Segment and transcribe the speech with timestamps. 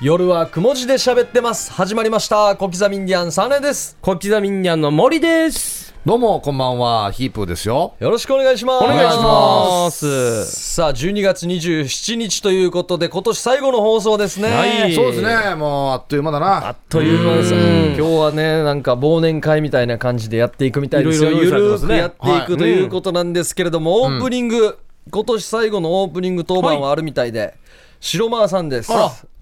[0.00, 1.72] 夜はくも字で喋ってます。
[1.72, 2.56] 始まりました。
[2.56, 3.96] 小刻みインディアンサネです。
[4.02, 5.94] 小刻みインディアンの森です。
[6.04, 7.94] どうも、こんばんは、ヒープーですよ。
[8.00, 8.84] よろしくお願いします。
[8.84, 10.74] お願いします。
[10.74, 14.50] さあ、12月27日ということで、今年最後の放送ですね。
[14.50, 16.66] はいそうですね、もうあっという間だな。
[16.66, 17.54] あっという間です。
[17.54, 21.30] 今日はね、なんか忘年会みたいな感じでやっていくみたいですよ。
[21.30, 24.76] ゆるくやっていくということなんですけれども、オープニング、
[25.08, 27.54] 今年最後のオープニング当番はあるみたいで、
[28.00, 28.90] 白間さんです。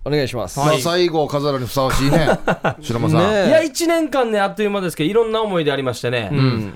[0.05, 0.59] お願いします。
[0.59, 2.29] まあ、最後を飾るにふさわしいね。
[2.81, 3.33] 白間さん。
[3.33, 6.31] ねいや、1年間ね、あっという間ですけど、いろんな思い出ありましてね。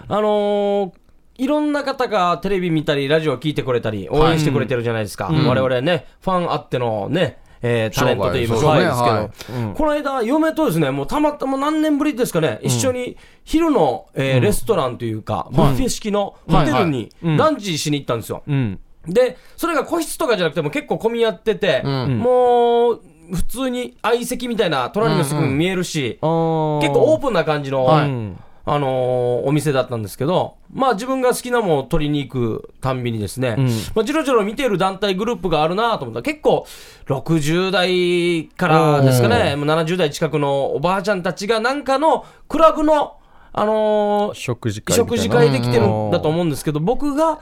[0.08, 0.92] あのー
[1.38, 5.30] いろんな方がテレビ見たり、ラジオ聞いてくれたり、応援してくれてるじゃないですか。
[5.30, 9.74] 我々ね、ファンあってのね、えータレントといいますか、商売はいですけど、はい。
[9.74, 18.42] この間、嫁とですね、もうたまたま何年ぶりですかね、一緒に昼の、えーレストランというか、ビュッフェ式のホテルにランチしに行ったんですよ。
[18.46, 18.80] うん。
[19.06, 22.18] で、それが個室とかじゃなくても結構混み合ってて、ん。
[22.18, 23.00] もう、
[23.32, 26.80] 普通に相席みたいな隣の席も見えるし、あー。
[26.80, 28.08] 結構オープンな感じの、はい。
[28.08, 28.38] うん。
[28.68, 33.56] あのーお店だったんですけど、まあ自分が好きなものを取りに行くたんびにですね、
[33.94, 36.18] まあじろじろ見ている団体グループがあるなと思った。
[36.18, 36.66] ら結構
[37.06, 43.18] 60代からですかね、もう70代近くのおばあちゃんたちがなんかのクラブの、
[43.52, 47.38] あのー食事会食事会できてるんだと思うんですけど、僕が、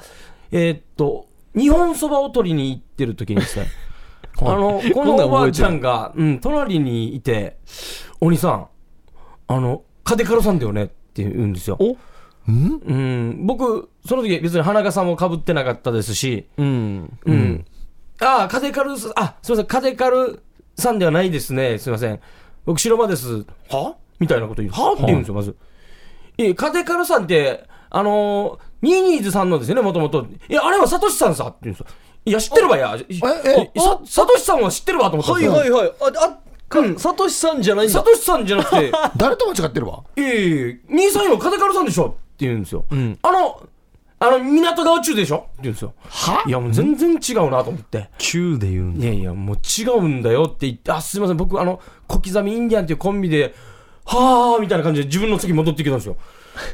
[0.53, 3.67] えーっと、日本そばを取りに行ってる時にですね、
[4.41, 7.59] あの、このおばあちゃんが、うん、隣にいて、
[8.21, 8.69] お兄さん、
[9.47, 11.77] あの、カデカロさんだよねって言うんですよ。
[11.79, 11.97] お？
[12.47, 17.19] うん、僕、その時別に花笠もかぶってなかったですし、うん。
[17.25, 17.65] うん。
[18.21, 20.43] ああ、カデカルさん、あ、すみません、カデカル
[20.77, 21.79] さんではないですね。
[21.79, 22.21] すみません。
[22.67, 23.47] 僕、白間です。
[23.71, 23.97] は？
[24.19, 24.75] みたいなこと言う。
[24.75, 24.93] は？
[24.93, 25.57] って言うんですよ、まず。
[26.37, 30.27] いや、カデカルさんって、あのー、ニーニーズさんのですよね、もともと。
[30.49, 31.97] いや、あれはサトシさんさって言うんですよ。
[32.27, 32.97] いや、知ってるわや。
[32.99, 35.41] ええさ、サトシさんは知ってるわと思ったんは。
[35.41, 35.93] いはいはい。
[36.01, 37.95] あ、あ、か、サトシさんじゃないんだ。
[37.99, 40.03] サトシさんじゃなくて、 誰と間違ってるわ？
[40.17, 42.85] いやいやいや、兄さんよ、カデカルさんでしょって言うんですよ。
[43.23, 43.63] あの、
[44.21, 45.37] あの、港川中でしょ？
[45.37, 45.93] って言うんですよ。
[46.47, 48.09] いや、もう全然違うなと思って。
[48.19, 53.55] 中で言うんいやいや、もう違うんだよって言って、あ、すいません、僕、あの、小刻みインディアンっていうコンビで、
[54.07, 56.17] はーみたいな感じで自分の席戻ってきたんですよ。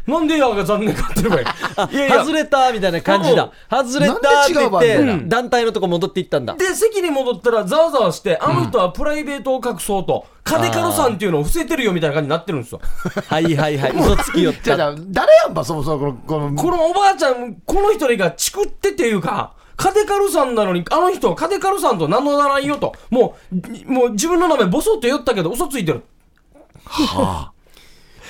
[0.06, 1.94] なんでやが残念かってればいい。
[1.94, 3.50] いやいや外、れたみたいな感じだ。
[3.70, 6.54] 外れたって言って、うん団体のとこ戻っていったんだ。
[6.54, 12.80] で、席に戻ったらざわざわして、あの人はプライベートを隠そうと、カデカロさんっていうのを伏せてるよみたいな感じになってるんですよ。
[13.28, 13.92] はいはいはい。
[13.96, 14.62] 嘘つきよった。
[14.62, 22.94] じゃあじゃあ誰やんば、そもそも、この、この、このおばあちゃん、この一人がチクってっていうか、カデカルさんなのに、あの人はカデカルさんと名乗らないよと。
[23.08, 26.02] もう、もう自分の名前ボソッと言ったけど嘘ついてる。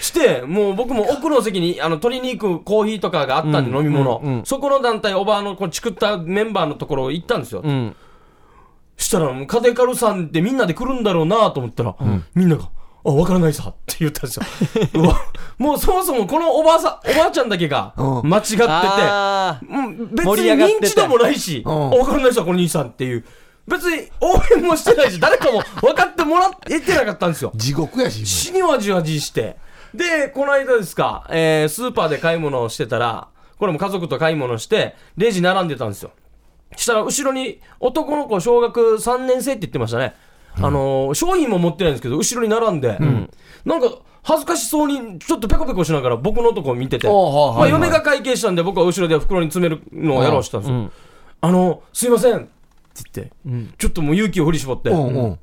[0.00, 7.60] して、もう僕も奥の席にあの取りに行くコーヒーとかがあったんで、飲み物、そこの団体、おばあのこうチクったメンバーのところ行ったんですよ。
[7.64, 7.94] うん。
[8.96, 11.96] したら、カデカルさんってみんなで来るんだろうなと思ったら、
[12.34, 12.68] みんなが、
[13.04, 14.44] あ、わからないさって言ったんですよ。
[15.02, 15.16] うわ
[15.58, 18.62] もうそもそもこのおばあさん、おばあちゃんだけがうん間違ってて、
[19.70, 23.24] うん別盛に認知度もないし、うんわからない人はこの兄さんっていう。
[23.68, 27.52] 別に応援もしてないし、誰かも分かってもらえてなかったんですよ。
[27.56, 29.56] 地獄やし、死にわじわじして。
[29.94, 33.28] で、この間ですか、えースーパーで買い物をしてたら、
[33.58, 36.12] これも家族と買い物して、レジ並んでたんですよ。
[36.76, 40.14] したら、後ろに男の子、小学3年生って言ってましたね。
[40.56, 42.98] あのー商品も持ってないんですけど、後ろに並んで、
[43.64, 47.06] なんか、恥ずかしそうに、ちょっとペコペコしながら僕のとこ見てて、
[47.58, 50.90] まあ、嫁が会計したんで、僕は後ろで袋に詰めるのをやろうとしたんですよ。
[51.40, 52.50] あの、すいませんって
[53.14, 53.32] 言って、
[53.78, 55.38] ちょっともう勇気を振り絞って、うんうん。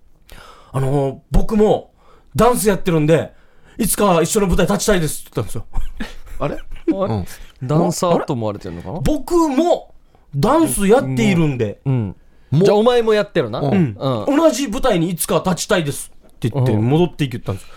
[0.72, 1.92] あのー僕も
[2.36, 3.34] ダンスやってるんで、
[3.78, 5.66] いつか一緒の舞台立ちたいですって言ったんですよ。
[6.40, 6.58] あれ？
[6.88, 7.26] うん。
[7.64, 9.00] ダンサーと思われてるのかな？
[9.02, 9.94] 僕も
[10.36, 12.16] ダンスやっているんで、うん。
[12.52, 13.60] もじゃあお前もやってるな。
[13.60, 14.38] うんうん。
[14.38, 17.70] 同じ舞台にいつか立ちたいですって言ってうん戻っていき言ったんですよ。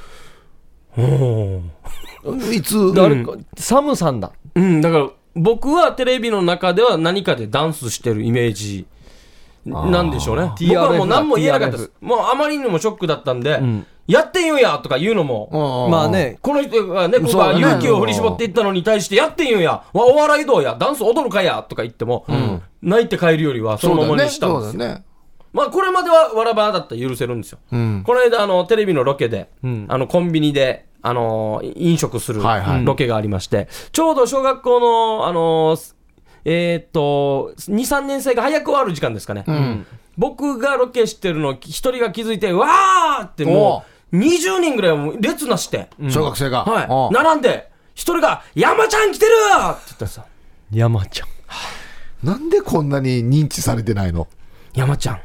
[2.53, 4.33] いつ、誰か、サムさんだ。
[4.55, 8.87] うん、だから僕はテレビの中では何かでダンスしてるイメージ
[9.65, 10.53] なんでしょうね。
[10.59, 11.93] 僕はもう何も言えなかったです。
[12.00, 16.08] もうあまりにもショックだったんで、んやってんよやとか言うのも、まあ。
[16.08, 21.64] ね、この人がね、僕そうだねが勇気を振り絞っていったのに対して、やってんよや、わお笑いどうや、ダンス踊るかや？
[21.68, 22.24] とか言っても、
[22.82, 24.22] 泣いて帰るよりはそのまま。
[24.24, 25.02] にしたんですよ。
[25.52, 27.58] まあ、これまではわらばらだったら許せるんですよ。
[27.72, 28.02] うん。
[28.06, 32.42] この間、あの、テレビのロケで、んあの、コンビニで、あの、飲食する
[32.84, 35.76] ロケがありまして、ちょうど小学校の、あの、
[36.44, 39.44] えーっと、2、3年生が早く終わる時間ですかね。
[39.47, 39.86] うん。
[40.21, 46.65] 僕がロケしてるの、一人が気づいて、わーってもう、20人ぐらいはもう列なして、小学生が。
[46.65, 50.27] はい、うん並んで、一人が、山ちゃん来てるって言ったんですよ。
[50.71, 51.28] 山ちゃん。
[52.22, 54.28] なんでこんなに認知されてないの？
[54.75, 55.21] 山ちゃん。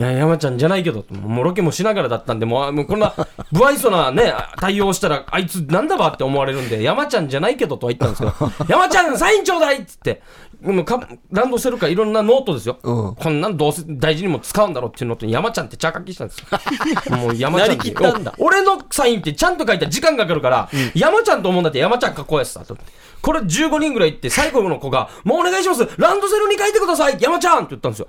[0.00, 3.12] いや、山ちゃんじゃないけど、もうロケもしながらだったんで、もう、もうこんな、
[3.54, 10.22] 不愛想なね、対応したら、あいつなんだばって思われるんで、山ちゃんじゃないけどとは言ったんですけど、 山ちゃんサインちょうだいっつって、
[10.62, 12.78] もうかランドセルかいろんなノートですよ。
[12.82, 16.46] うんこんなんどうせ大事にも使うんだろうっていうノートに山ちゃんって茶書きしたんですよ。
[17.16, 22.76] もう山ちゃんったんだお俺のサインってちゃんと書いたら時間かかるから、山ちゃんと思うんだって山ちゃん書こうやつだと。
[23.22, 28.08] これ15人ぐらい行って、最後の子が、もうお願いしますランドセルに書いてください山ちゃんって言ったんですよ。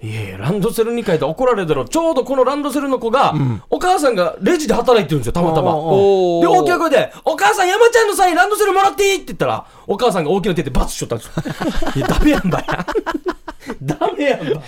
[0.00, 1.88] いやいや、ランドセルに書いて怒られるだろう。
[1.88, 3.34] ちょうどこのランドセルの子が、
[3.68, 5.72] お母さんがレジで働いてるんですよ、たまたま。
[5.72, 11.32] で、大きな声で、お母さん山ちゃんのサインランドセルもらっていいって言ったら、お母さんが大きな手でバツしちゃったんですよ。
[11.96, 12.86] いや、ダメやんばや。
[13.82, 14.62] ダメやんば。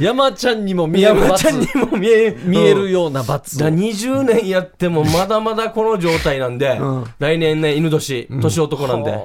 [0.00, 6.80] 山ちゃんにも見える罰山ちゃんにも見え見えるような罰だを20年やってもまだまだこの状態なんで、
[7.18, 9.18] 来年ね、犬年、年男なんで、は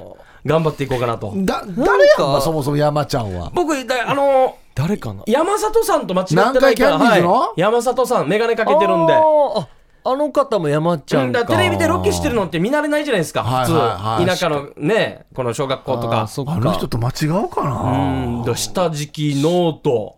[0.44, 1.32] 頑張っていこうかなと。
[1.36, 5.24] だ誰やんばそもそも山ちゃんは僕、だあの誰かな？
[5.26, 7.32] 山里さんと間違ってないから、南海キャンディーズの？
[7.32, 7.60] はい。
[7.60, 9.14] 山里さん、メガネかけてるんで。
[9.14, 9.68] あーあ
[10.04, 13.84] あの方も山ちゃうんかからテレビでロケしてるのって見慣れないじゃないですか、はい普通、は
[14.16, 14.26] いはい。
[14.26, 16.26] 田舎のね、この小学校とか。
[16.28, 16.52] そっか。
[16.52, 20.16] あの人と間違うかうな、ん、だ下敷き、ノート、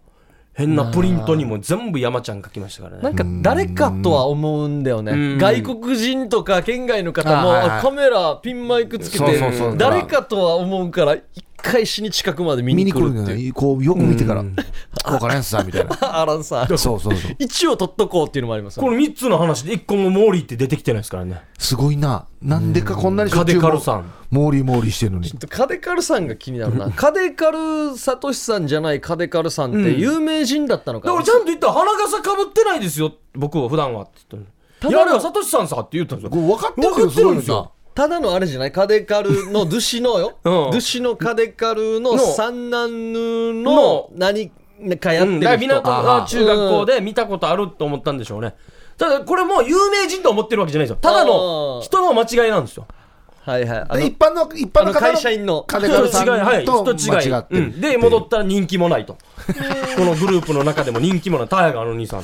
[0.53, 3.03] 変なプリントにも全部山ちゃん書きましたからね。
[3.03, 5.13] なんか誰かとは思うんだよね。
[5.13, 5.39] うん。
[5.39, 9.41] 外国人とか県外の方もカメラピンマイクつけて
[9.77, 14.43] 誰かとは思うから一回死に近くまで見見にに来来るんだよるっていうこうよく見てから。
[14.43, 15.97] 分からんさみたいな。
[16.21, 16.67] アランさん。
[16.69, 21.43] そうそうそう一応取っとこうっていうのもありますよこの3つの話で1個もモーリーって出てきてないですからね。
[21.59, 22.27] すごいな。
[22.43, 24.13] なんでかこんなにしょカデっちゅうカルさん。
[24.31, 25.29] モーリーモーリーしてるのに。
[25.29, 26.91] ちょっとカデカルさんが気になるな。
[26.91, 31.09] カデカルサトシさんじゃないカデカルさんって有名人だったのか。
[31.09, 34.91] なだからちゃんと言ったら花笠かぶってないですよ、僕は普段はって言ったの。
[34.91, 36.31] いや、あれはサトシさんさって言ったんですよ。
[36.31, 36.83] これ分かって
[37.23, 37.63] るんですよ。
[37.63, 37.71] な。
[38.01, 38.73] ただのあれじゃない？
[38.73, 40.53] カデカルのドゥシのよ、 うん。
[40.53, 42.19] ドゥシのカデカルのの。
[42.19, 44.09] 三男のの。
[44.15, 44.51] 何
[44.99, 48.55] かやってうん、だからる人、港が中学校で見たことあると思ったんでしょうね。
[48.97, 50.99] ただ、これも有名人と思ってるわけじゃないですよ。
[51.03, 52.87] ただの人の間違いなんですよ。
[53.45, 54.07] はいはい。
[54.07, 55.65] 一般の一般の会社員の。
[55.65, 57.29] カデカルさん人違い、はい、と人違い。
[57.29, 57.55] 間違って。
[57.55, 57.81] るうん。
[57.83, 59.19] で、戻ったら人気もないと。
[59.97, 61.49] このグループの中でも人気もない。
[61.49, 62.23] タヤがあの兄さん。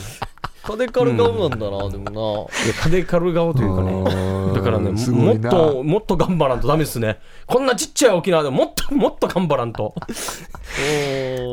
[0.74, 4.50] いカデカル顔なんだな、でもや、カデカル顔というかうね。
[4.50, 7.18] んだからね、もっと、もっと頑張らんとダメですね。
[7.46, 9.94] こんなちっちゃい沖縄でもっと、もっと頑張らんと。
[9.96, 10.06] な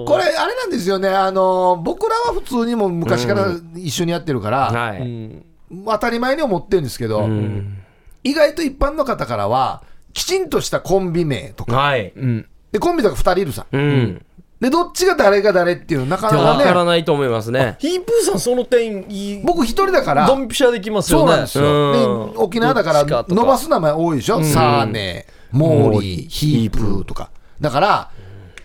[0.05, 5.01] これあれなんですよねあの僕らは普通にも昔から一緒にやってるから、うはい。
[5.07, 5.45] ん
[5.85, 7.77] 当たり前に思ってるんですけど、うん
[8.25, 9.83] 意外と一般の方からは
[10.13, 12.13] きちんとしたコンビ名とかはい。
[12.15, 14.25] うんでコンビとか2人いるさうん。
[14.59, 17.75] でどっちが誰が誰っていうのなかなわからかねないと思いますね。
[17.79, 20.25] ヒープーさんその点いい僕一人だから。
[20.25, 21.27] ドンピシャできますよね。
[21.27, 22.33] そうなんですよ、うん。
[22.33, 26.29] で沖縄だから伸ばす名前多いでしょ、サーネモーリー。
[26.29, 27.29] ヒープーとか。
[27.59, 28.11] だから、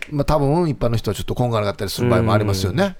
[0.09, 2.95] まあ多分一般の人はちょっとこんがらがったりする場合もありますよね、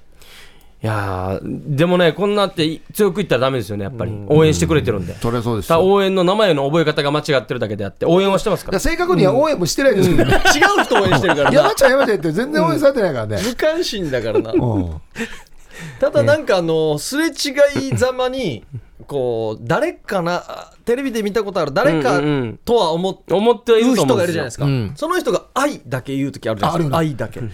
[0.82, 4.14] いやーでもね、こんなって強く言ったらダメですよね、やっぱり。
[4.28, 5.14] 応援してくれてるんで。
[5.16, 8.80] それはそうです応援の名前の覚え方が間違ってるだけであって、応援はしてますから。
[8.80, 11.58] 正確には応援もしてないですけどね、違う人応援してるからな。
[11.58, 14.52] 山ちゃん山ちゃんって全然応援されてないからね、無関心だからな。
[14.54, 15.02] うん。
[16.00, 18.64] ただなんかあのすれ違いざまに
[19.10, 22.22] こう誰かなあテレビで見たことある誰か
[22.64, 24.94] とは思って思ってはい言う人がいるじゃないですか、うん。
[24.96, 26.96] その人が愛だけ言う時あるじゃないですか。
[26.96, 27.40] あ愛だけ。
[27.40, 27.48] こ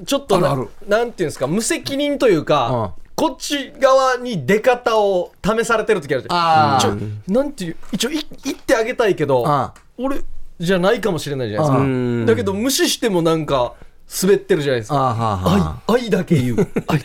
[0.00, 6.96] のちょっとなあるなんていうんですか無責任というか、こっち側に出方を試されてる時あるじゃんあちょ
[7.32, 10.22] なんていう一応い言ってあげたいけどあ俺
[10.58, 11.82] じゃないかもしれないじゃないですあか。
[11.82, 12.26] うん。
[12.26, 13.74] だけど無視してもなんか
[14.22, 14.96] 滑ってるじゃないですか。
[14.96, 16.56] あは愛愛だけ言う。
[16.86, 17.02] 愛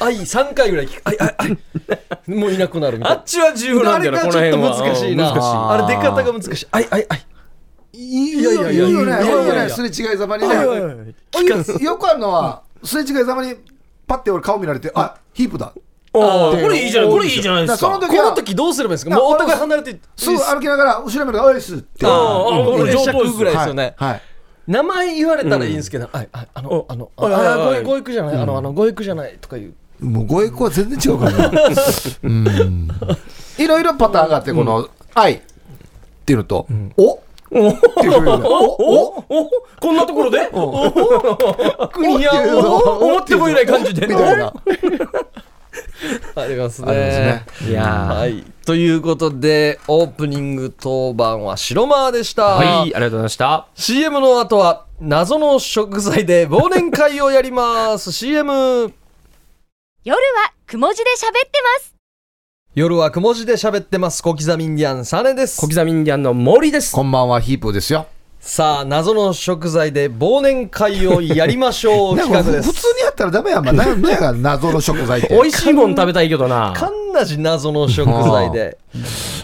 [0.00, 1.02] 愛3回ぐらい聞く。
[1.04, 1.58] 愛愛愛。
[2.36, 3.18] もういなくなるみたいな。
[3.18, 4.94] あっちは自由なんだよな、あれがちょっとこの辺は。
[4.94, 5.30] 難しいな。
[5.30, 5.48] うん難しい。
[5.56, 6.66] あれ出方が難しい。
[6.70, 7.26] 愛愛愛。
[7.92, 9.10] いいいやいやいや言うよね。
[9.24, 9.68] いやいよね。
[9.70, 10.54] すれ違いざまにね。
[10.54, 10.74] よ
[11.80, 13.54] よくあるのはすれ違いざまに
[14.06, 15.72] パッて俺顔見られてあヒープだ。
[16.12, 16.20] こ
[16.70, 17.76] れいいじゃない、これいいじゃないですか。
[17.78, 19.16] その時はこの時どうすればいいんですか？
[19.16, 20.00] もうお互い離れて。
[20.16, 22.06] すぐ歩きながら後ろ見ると「おいっす」って。
[22.06, 22.58] あーあ
[22.90, 23.94] 上等ぐらいですよね。
[23.98, 24.22] はいはい
[24.66, 27.26] 名前言われたらいいんですけど、あああの、あの、あ
[27.76, 29.74] あご育じゃない、あの、あの、ご育じゃないとか言う。
[30.00, 31.62] もうご栄光は全然違うからな
[32.22, 32.88] うん。
[33.58, 35.40] いろいろパターンがあってこの「愛」っ
[36.26, 36.66] ていうのと
[36.98, 37.18] 「お」っ
[37.48, 38.44] ていうふうに。
[38.44, 39.24] おおお。
[39.80, 40.50] こんなところで？
[41.92, 44.06] 国やっていうの思ってもいない感じで。
[44.06, 44.52] みたいな
[46.34, 46.88] ありますね。
[46.90, 48.44] ありますねいやーはい。
[48.64, 52.44] ということで、オープニング当番は白間でした。
[52.44, 53.66] はい、ありがとうございました。
[53.74, 58.10] CM の後は、謎の食材で忘年会をやります。
[58.12, 58.92] CM。
[60.04, 61.94] 夜はくも字で喋ってます。
[62.74, 64.22] 夜はくも字で喋ってます。
[64.22, 65.68] 小刻みインディアン、サネです小。
[65.68, 66.92] 刻みインディアンの森です。
[66.92, 68.06] こんばんはヒープーですよ
[68.46, 72.68] さあ謎の食材で忘年会をやりましょう 企画です。
[72.68, 75.28] か普通にやったらダメやんまなんなんや謎の食材って。
[75.34, 76.72] 美味しいもん食べたいけどな。
[76.72, 78.78] かんなじ謎の食材で。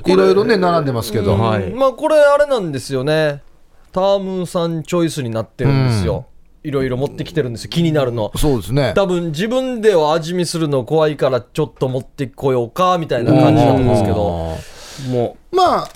[0.06, 1.40] いろいろね並んでますけど、うん。
[1.40, 1.70] はい。
[1.70, 3.42] まあこれあれなんですよね。
[3.90, 6.26] タームーさんチョイスになってるんですよ、
[6.62, 7.70] いろいろ持ってきてるんですよ。
[7.70, 8.30] 気になるの。
[8.36, 8.92] そうですね。
[8.94, 14.56] 多分自分では味見するの怖いからちょっと持ってこようかみたいな感じだと思うんですけど。
[15.10, 15.88] もまあ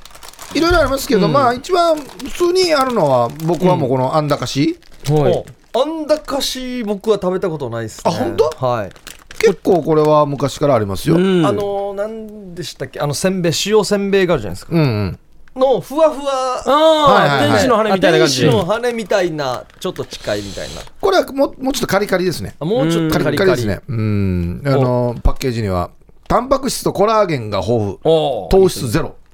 [0.55, 4.79] いろいろありますけど、まあ一番普通にあるのは僕はもうこのあんだかし、
[5.11, 5.33] う、はい。
[5.33, 5.47] お
[5.83, 8.03] あんだかし僕は食べたことないですね。
[8.07, 8.67] あ本当？
[8.67, 8.91] はい。
[9.38, 11.41] 結構これは昔からありますよ、うん。
[11.41, 13.00] うんあのー、なんでしたっけ？
[13.00, 14.75] あのせんべい塩せんべいがあるじゃないですか。
[14.75, 15.19] うん
[15.55, 17.50] のふわふわああ、はいはいはい。
[17.53, 18.43] 天使の羽みたいな感じ。
[18.43, 20.83] 天使の羽みたいなちょっと近いみたいな。
[21.00, 22.57] これはもうもうちょっとカリカリですね。
[22.61, 23.50] あもうちょっとカリカリ。
[23.53, 23.81] ですね。
[23.88, 24.62] うん。
[24.67, 25.91] あのパッケージには
[26.29, 28.49] タンパク質とコラーゲンが豊富。
[28.50, 29.09] 糖質ゼロ。
[29.09, 29.25] お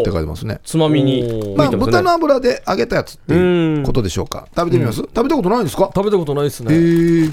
[0.00, 0.60] ってお書いてますね。
[0.64, 4.48] つまみにまあ豚の油で揚げたやつっていうことでしょうか。
[4.56, 5.90] 食べてみます、食べたことないんですか？
[5.94, 7.30] 食べたことないですへね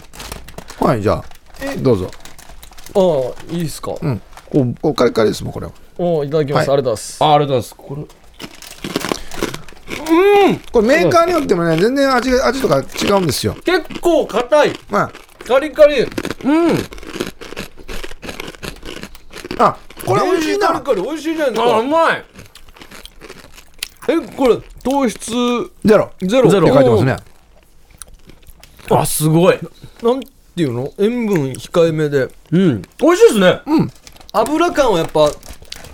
[0.82, 1.24] えはいじゃあ。
[1.80, 2.12] どうぞ。
[2.96, 3.96] ああいいですか？
[4.02, 4.22] うん。
[4.50, 5.72] こうこうカリカリですもんこれは。
[5.98, 6.78] おいただきます、はい。
[6.78, 7.24] ありがとうございます。
[7.24, 7.76] あありがとうございます。
[7.76, 8.04] これ。
[10.72, 13.56] これメーカーによってもね全然味が味とか違うんですよ。
[13.66, 14.74] 結構硬い。
[14.90, 15.12] まあ
[15.46, 16.02] カリカリ。
[16.02, 16.08] うん。
[19.60, 20.68] あこれ美味しいな。
[20.68, 21.76] カリカリ美味しいじゃないですか。
[21.76, 22.26] あうまい。
[24.10, 25.32] えこれ糖質
[25.84, 26.12] ゼロ。
[26.22, 26.50] ゼロ。
[26.50, 27.18] ゼロって書いてますね。
[28.90, 29.60] あすごい。
[30.02, 30.92] なんていうの？
[30.98, 32.30] 塩分控えめで。
[32.52, 32.82] うん。
[33.00, 33.62] 美味しいですね。
[34.32, 35.30] 油感はやっぱ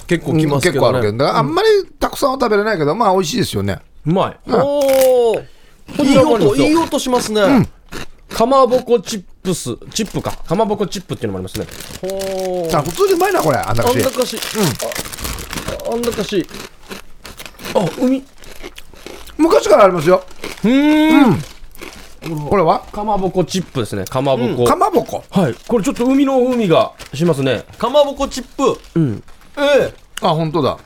[0.07, 1.13] 結構きますけ結構あるけど。
[1.13, 1.67] ねあんまり
[1.99, 3.79] たくさんは食べれないけどまあ美味しいですよね。
[4.05, 4.51] うまい。
[4.51, 5.35] おお
[6.03, 7.67] いい音いい音しますね、
[8.29, 10.31] かまぼこチップスチップか。
[10.31, 11.67] かまぼこチップっていうのもありますね。
[12.01, 12.77] ほー。
[12.77, 13.57] あ普通にうまいなこれ。
[13.57, 13.97] あんだかし。
[13.97, 14.37] あんだかし、
[15.89, 16.47] ああんだかし。
[17.75, 18.23] あ海。
[19.37, 20.23] 昔からありますよ。
[20.63, 21.37] うん。
[22.49, 22.79] これは？
[22.91, 24.05] かまぼこチップですね。
[24.05, 25.25] かまぼこ、かまぼこ。
[25.29, 25.55] はい。
[25.67, 27.65] これちょっと海の海がしますね。
[27.77, 28.79] かまぼこチップ。
[28.95, 29.23] うん。
[29.57, 29.93] ええ。
[30.21, 30.77] あ本当だ。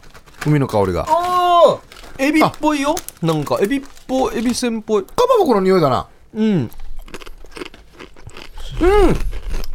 [0.47, 1.03] 海の香りが。
[1.03, 1.79] かああ
[2.17, 2.95] エビっぽいよ。
[3.21, 5.03] なんかエビっぽいエビせんっぽい。
[5.03, 6.07] まぼこの匂いだな。
[6.33, 6.71] うん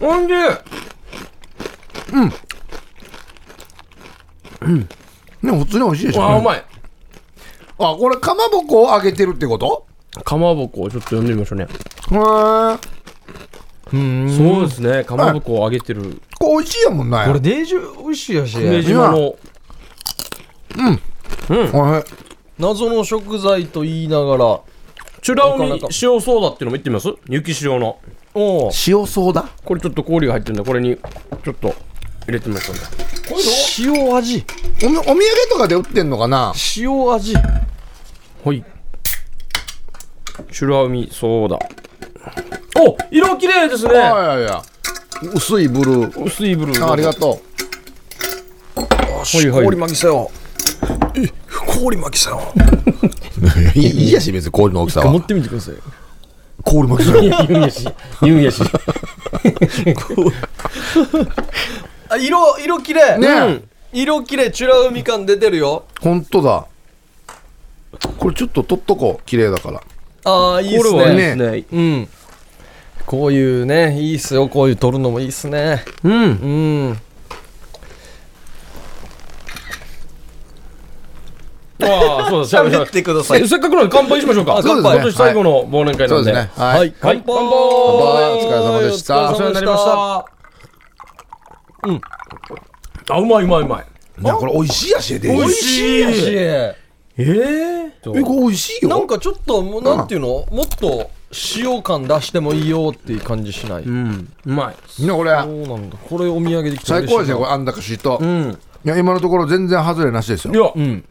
[0.00, 0.32] おいしい。
[5.42, 6.64] ね普通に美味しいでしょあうまい。
[7.78, 9.86] あこれかまぼこを揚げてるってこと？
[10.24, 11.64] かまぼこをちょっと読んでみましょうね。
[11.64, 12.78] へえ
[13.92, 14.30] うん。
[14.30, 15.04] そうですね。
[15.04, 16.20] かまぼこを揚げてる。
[16.38, 17.26] これ美味しいやもんな。
[17.26, 17.80] これデージ美
[18.10, 18.56] 味しいやし。
[18.56, 19.34] 久米島の。
[21.48, 22.04] はい
[22.58, 24.60] 謎の食材と言いながら。
[25.22, 25.88] チュラオに塩
[26.20, 26.68] ソーダってい。
[26.68, 27.98] うのも言ってみます雪塩の
[28.34, 29.48] おお塩ソーダ？
[29.64, 30.96] これちょっと氷が入ってるんでこれに
[31.44, 31.74] ちょっと
[32.26, 32.82] 入れてみましょうね。
[33.78, 34.44] 塩味。
[34.84, 35.18] おみお土産
[35.50, 36.52] とかで売ってんのかな？
[36.76, 37.34] 塩味。
[37.34, 38.64] はい。
[40.50, 41.58] チュラ海ソーダ。
[42.80, 43.92] お色綺麗ですね。
[43.92, 44.62] いやいや。
[45.34, 46.24] 薄いブルー。
[46.24, 46.86] 薄いブルー。
[46.86, 47.40] あありがと
[48.74, 48.84] は
[49.42, 49.64] いはい。
[49.64, 50.30] 氷巻きせよ。
[51.16, 51.28] え
[51.80, 52.40] 氷巻きせよ。
[53.74, 55.12] う いいいいやし別に氷の大きさは。
[55.12, 55.74] 持ってみてください
[56.64, 57.88] 氷巻きさいや言うんやし
[58.22, 58.62] 言うんやし
[62.08, 63.18] あ色色綺麗。
[63.18, 63.40] ねえ。
[63.40, 64.50] うん色綺麗。
[64.50, 65.84] チュラ海感出てるよ。
[66.00, 66.66] 本当だ。
[68.18, 69.24] これちょっと取っとこう。
[69.26, 69.82] 綺麗だから。
[70.24, 71.22] ああいいっすこれはいいね。
[71.22, 72.08] ですねうん。
[73.04, 74.48] こういうねいいっすよ。
[74.48, 75.84] こういう撮るのもいいっすね。
[76.04, 76.12] うん。
[76.12, 76.16] う
[76.92, 76.98] ん
[81.84, 83.40] ああそうだ喋ってください。
[83.40, 84.56] せせっかくなんで乾杯しましょうか。
[84.56, 84.94] あそうですね。
[84.94, 86.30] 今年最後の忘年会そなで。
[86.30, 86.50] うんですね。
[86.56, 86.88] ははい。
[86.88, 87.24] い、乾杯。
[87.26, 87.42] 乾杯。
[87.42, 89.32] お疲れ様でした。
[89.32, 89.92] お疲れ様でお世話になりました。
[93.14, 93.84] あうまいうまいうまい。
[94.22, 96.76] ねこれ美味しいやしで美味しいやしえ
[97.18, 98.90] ええこれ美味しいよ。
[98.90, 101.10] なんかちょっともうなんていうのもっと
[101.56, 104.32] 塩感出してもいいよっていう感じしない、うん。
[104.46, 104.76] うまい。
[105.04, 105.30] ねこれ。
[105.42, 105.96] そうなんだ。
[105.96, 108.58] これお土産できたら最高ですねこれあんだかしとうん。
[108.84, 110.54] いや今のところ全然外れなしですよ。
[110.54, 110.72] いや。
[110.74, 111.04] うん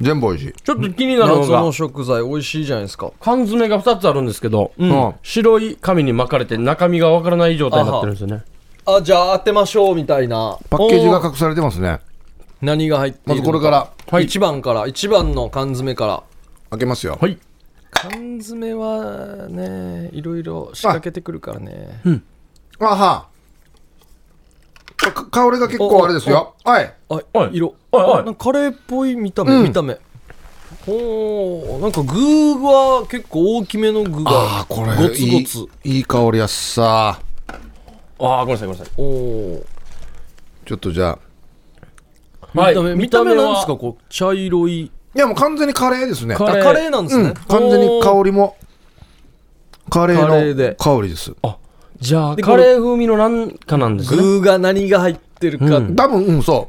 [0.00, 0.52] 全部美味しい。
[0.52, 3.12] ちょっと気になるの謎のが食材美味しいじゃないですか。
[3.20, 5.14] 缶詰が2つあるんですけど、うん。
[5.22, 8.44] 白い紙に巻かれて中身がわからない状態になってるんですよね。
[8.86, 10.58] あじゃあ当てましょうみたいな。
[10.70, 12.00] パッケージがお隠されてますね。
[12.60, 13.90] 何が入っていまるのずこれから。
[14.10, 14.24] はい。
[14.24, 14.86] 1番から。
[14.86, 16.22] 1番の缶詰から。
[16.70, 17.18] 開けますよ。
[17.20, 17.38] はい。
[17.90, 22.00] 缶詰はねいろいろ仕掛けてくるからね。
[22.78, 22.94] あは。
[22.96, 23.28] か
[24.98, 26.54] 香りが結構あれですよ。
[26.64, 26.94] はい。
[27.08, 27.50] あはい。
[27.52, 27.74] 色。
[27.92, 29.62] はいカレーっぽい見た目、うん。
[29.64, 29.98] 見た目。
[30.84, 32.14] ほーなんか具
[32.64, 35.66] は結構大きめの具がああこれゴツゴツ。
[35.84, 37.20] いい香りやっさ。
[38.20, 38.94] ああごめんなさいごめんなさい。
[38.96, 39.64] おお
[40.66, 41.18] ちょっとじゃ
[42.54, 42.74] はい。
[42.74, 43.76] 見た目見た目なんですか？
[43.76, 44.80] こう茶色い。
[44.80, 46.34] いやもう完全にカレーですね。
[46.34, 46.90] カレー。
[46.90, 47.24] なんですね。
[47.24, 48.56] うん、完全に香りも
[49.90, 51.34] カレーの香りです
[52.00, 54.22] じゃあでカレー風味のなんかなんですね。
[54.22, 55.96] 具が何が入ってるか、うん。
[55.96, 56.68] 多分うんそ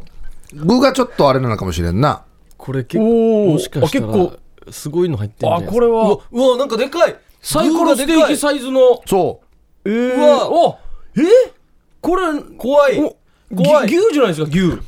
[0.53, 0.65] う。
[0.65, 2.24] 具がちょっとあれなのかもしれんな。
[2.57, 4.39] これ結構もしかしたらあ結構。
[4.71, 5.65] すごいの入ってるんじゃない？
[5.65, 6.03] ですかあこれは。
[6.03, 7.15] うわうわなんかでかい。
[7.41, 9.01] サイコロステーキサイズの。
[9.05, 9.41] そ
[9.86, 10.15] えー。
[10.15, 10.77] うわお
[11.17, 11.21] え
[12.01, 12.24] これ
[12.57, 13.00] 怖い。
[13.00, 13.15] お
[13.55, 13.88] 怖い。
[13.88, 14.48] ぎ牛じゃないですか？
[14.50, 14.59] 牛。
[14.65, 14.83] う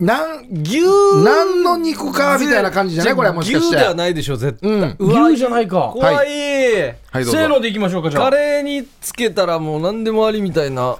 [0.00, 0.80] なん牛
[1.24, 3.76] 何の肉かみたいな感じじゃないこれもしかして。
[3.76, 4.96] 牛ではないでしょ絶対、うん。
[4.98, 5.90] うわ牛じゃないか。
[5.92, 6.94] 怖い、はい。
[7.14, 7.32] どうぞ。
[7.32, 8.24] せーのでいきましょうかじゃあ。
[8.30, 10.96] カレーにつけたらもう何でもありみたいな。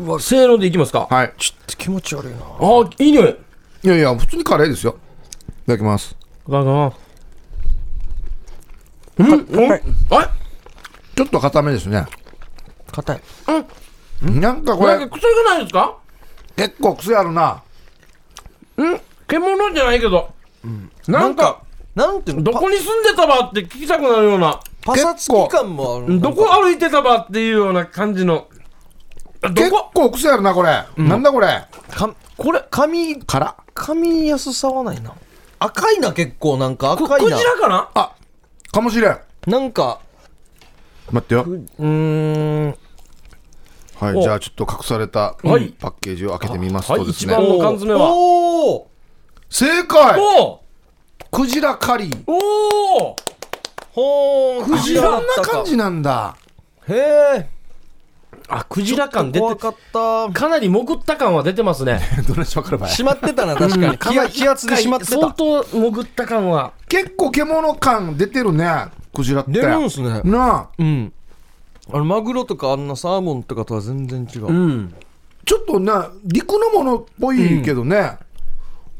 [0.00, 1.06] うわせーのでいきますか。
[1.08, 1.32] はい。
[1.38, 2.38] ちょっと気持ち悪いな。
[2.38, 3.36] あいい匂い。
[3.84, 4.96] いやいや普通にカレーですよ。
[5.64, 6.14] いただきます。
[6.46, 6.56] うん？
[6.56, 6.92] うん？
[9.20, 9.28] あ
[9.74, 9.82] れ
[11.14, 12.04] ちょっと固めですね。
[12.90, 13.20] 硬い。
[14.22, 14.98] なんかこれ。
[14.98, 15.96] なんか癖がないですか？
[16.56, 17.52] 結構癖あるな。
[17.52, 17.60] う
[18.76, 19.00] ん？
[19.26, 20.32] 獣じゃないけど。
[21.08, 21.62] なんか
[21.94, 22.42] なんていうの？
[22.44, 24.60] どこに住んでたばって聞きたくなるような。
[24.84, 26.20] パサつき感もある。
[26.20, 28.48] どこ歩いてたばっていうような感じの。
[29.40, 31.66] ど結こ構癖あるなこれ、なんだこれ？
[31.90, 35.14] かこれ髪辛噛みやすさはないな。
[35.58, 36.56] 赤いな結構。
[36.56, 37.36] なんか赤いな。
[37.36, 37.90] ジラかな？
[37.94, 38.14] あ
[38.70, 39.18] かもしれん。
[39.46, 40.00] なんか。
[41.10, 41.42] 待ってよ。
[41.42, 42.76] うーん
[44.02, 44.16] はい。
[44.16, 44.22] お。
[44.22, 45.68] じゃあちょっと隠されたはい。
[45.78, 47.00] パッケージを開けてみますはい。
[47.00, 48.10] とですね、一番の缶詰は？
[48.12, 48.88] おお
[49.48, 50.20] 正解。
[50.20, 50.60] お
[51.30, 52.24] クジラカリー。
[52.26, 53.16] お
[53.94, 56.36] おクジラこんな感じなんだ。
[56.88, 57.48] へえ
[58.48, 60.32] あクジラ感出て怖かった。
[60.32, 62.00] かなり潜った感は出てますね。
[62.26, 63.98] どないしわかるばい閉まってたな確かに。
[63.98, 66.72] 気圧気圧で閉まって相た当潜った感は。
[66.88, 69.52] 結構獣感出てるねクジラって。
[69.52, 70.22] 出るんすね。
[70.24, 70.68] なあ。
[70.78, 71.12] うん
[71.92, 74.94] あのマグロとかあんなサーモンとかとは全然違う、うん。
[75.44, 78.18] ちょっとな陸のものっぽいけどね。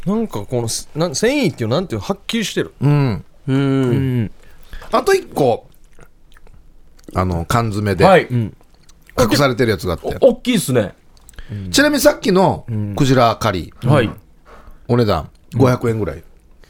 [0.05, 2.75] なんかこのすなん繊維っていうのなんていうのはっきりしてる。
[2.81, 3.57] うん、うん。
[3.57, 3.93] う
[4.25, 4.31] ん
[4.91, 5.69] あと一個。
[7.15, 8.25] あの缶詰ではい。
[8.25, 8.55] ん。
[9.19, 10.95] 隠されてるやつがあって、お大きいっすね。
[11.71, 14.11] ちなみにさっきのクジラカリー、はい。
[14.89, 15.31] お値段。
[15.55, 16.23] 500円ぐらい、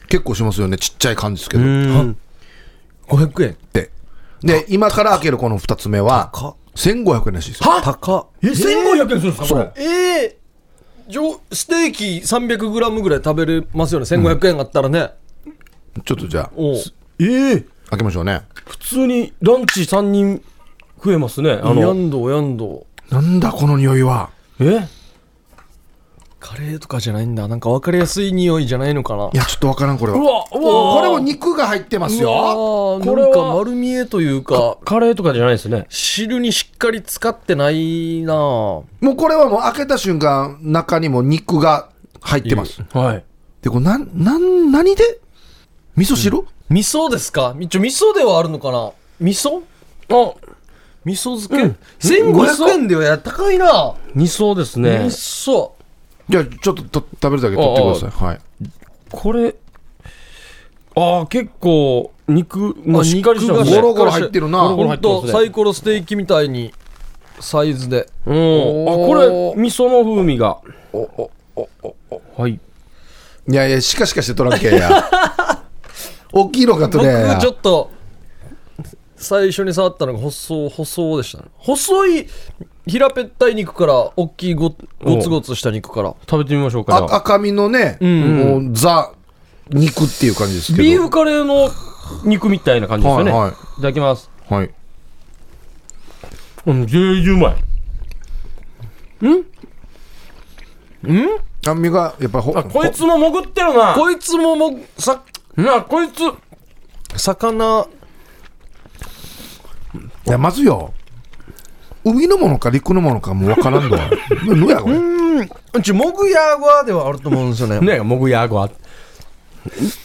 [0.09, 0.77] 結構しますよね。
[0.77, 2.17] ちっちゃい感じですけど、っうん。
[3.07, 3.91] 500円て
[4.43, 6.55] で今から開けるこの2つ目は高っ。
[6.75, 7.69] 1500円らしいですよ。
[7.71, 8.27] は高っ。
[8.41, 9.45] え1500円するんですか？
[9.45, 9.73] そう。
[9.77, 10.37] ええ
[11.07, 14.05] じょステーキ 300g ぐらい食べれますよね。
[14.05, 15.11] 1500円あったらね、
[16.05, 16.51] ちょっとじゃあ
[17.19, 18.41] ええ開けましょうね。
[18.65, 20.43] 普通にランチ3人
[21.03, 21.51] 増えますね。
[21.51, 22.85] あやのんどやんど。
[23.09, 24.29] なんだこの匂いは。
[24.59, 24.87] え？
[26.45, 27.47] カレーとかじゃないんだ。
[27.47, 29.29] なんか分かりやすい匂いじゃないのかな。
[29.33, 30.17] いやちょっとわからんこれは。
[30.17, 30.95] うわうわ。
[30.95, 32.27] これも肉が入ってますよ。
[32.27, 34.77] ここれはれは丸見えというか。
[34.83, 35.85] カレーとかじゃないですね。
[35.87, 38.35] 汁にしっかり使ってないなぁ。
[38.35, 42.83] もうこれはもう開けた瞬間中にも肉が入ってます。
[42.91, 43.23] はい。
[43.61, 45.21] でこれなんなん何で？
[45.95, 47.55] 味噌汁、味噌ですか？
[47.57, 48.91] 一応味噌ではあるのかな？
[49.21, 49.61] 味噌？
[50.09, 50.33] あ。
[51.05, 51.77] 味噌漬け、うん。
[51.99, 53.95] 1500円ではや高いな。
[54.15, 55.71] 2層です味ね噌
[56.29, 58.25] じゃあちょっとと食べるだけ取ってください。
[58.25, 58.39] はい。
[59.11, 59.55] これ
[60.95, 63.75] ああ結構肉もあしっかりしてますね。
[63.75, 64.59] ゴロゴロ入ってるな。
[64.59, 65.31] ゴロゴロほてますね。
[65.31, 66.73] サイコロステーキみたいに
[67.39, 68.09] サイズで。
[68.25, 68.33] うん。
[68.33, 68.37] あ
[68.95, 69.27] これ
[69.61, 70.59] 味噌の風味が。
[72.37, 72.59] はい。
[73.49, 75.09] いやいやしかしかして取らんけや。
[76.31, 77.91] 大きいのかと僕ねちょっと
[79.23, 81.49] 最初に触ったのが細細でしたね。
[81.57, 82.27] 細い
[82.85, 86.15] 平べったい肉から大きいごごつごつした肉から。
[86.29, 87.13] 食べてみましょうかじゃあ。
[87.13, 89.11] あ赤身のね、もうザ
[89.69, 90.83] 肉っていう感じですけど。
[90.83, 91.69] ビーフカレーの
[92.25, 93.51] 肉みたいな感じですよね、はいはい。
[93.51, 94.29] いただきます。
[94.49, 94.69] はい。
[96.65, 97.55] うん全然うまい。
[101.63, 103.93] 酸味がやっぱりほあこいつも潜ってるな。
[103.93, 105.23] こいつももうさ
[105.55, 106.19] なこいつ。
[107.17, 107.87] 魚
[110.25, 110.93] いやまずよ。
[112.05, 114.09] 海のものか陸のものかもう分からんのは。
[114.45, 114.97] ぬやこれ。
[115.73, 117.79] うちモグヤゴアではあると思うんですよね。
[117.79, 118.69] ね潜やごは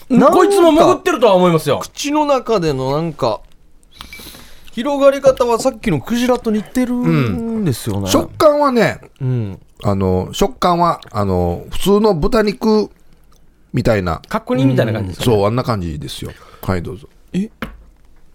[0.09, 1.79] なんかこいつも潜ってるとは思いますよ。
[1.79, 3.41] 口の中でのなんか
[4.71, 12.89] 広がり方はさっきのクジラと似てるんですよね、食感はねうん、あの食感はあの普通の豚肉
[13.73, 14.21] みたいな。
[14.27, 15.35] 角煮みたいな感じですか、ね。
[15.37, 16.31] そうあんな感じですよ。
[16.61, 17.07] はいどうぞ。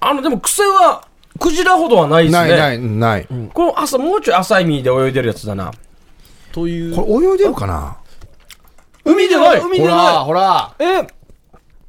[0.00, 2.48] あのでも癖はクジラほどはないですね。
[2.48, 5.72] ないないない、この朝もうちょい浅い身で泳いでるやつだな。
[6.52, 6.94] という。
[6.94, 7.96] これ泳いでるかな？
[9.04, 9.60] 海でない。
[9.60, 9.96] ほ海でない。
[9.96, 10.74] らほら。
[10.78, 11.06] え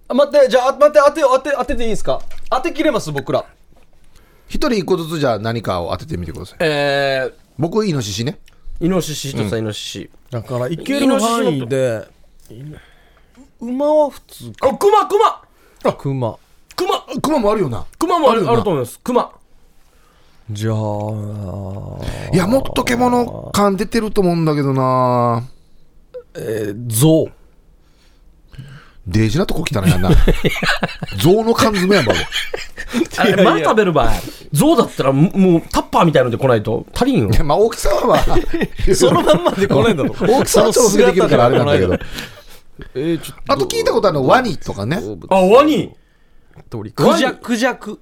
[0.08, 2.22] あ待ってじゃあ待って当て当て当てていいですか？
[2.50, 3.46] 当てきれます僕ら。
[4.48, 6.58] 一人一個ずつじゃあ何かを当ててみてください。
[6.62, 8.40] え僕イノシシね。
[8.80, 12.08] ー、イノシシ一つはイノシシ、だからいける範囲で、
[13.60, 15.94] 馬は普通あ熊熊。
[15.94, 16.38] 熊
[16.76, 17.22] 熊。
[17.22, 17.86] 熊もあるよな。
[17.98, 19.00] 熊もああるあると思います。
[19.04, 19.32] 熊。
[20.52, 20.76] じゃあ。
[22.34, 25.44] いやもっと獣感出てると思うんだけどな。
[26.36, 27.32] えー、象。
[29.08, 30.10] デージなとこ来たなやんな。
[31.22, 34.12] 象の缶詰やんば俺あれまだ食べる場合
[34.52, 36.86] 象だったらももうタッパーみたいので来ないと。
[36.94, 37.30] 足りんよ。
[37.30, 38.38] いやまあ大きさはまあ。
[38.96, 40.16] そのまんまで来ないんだろ。
[40.20, 41.94] 大きさは調整できるからあれなんだけど。
[42.94, 45.00] えー、ちょっあと聞いたことあるのワニとかね。
[45.30, 45.92] あワニ
[46.70, 47.56] 鳥クジャク。
[47.56, 48.00] ジャク。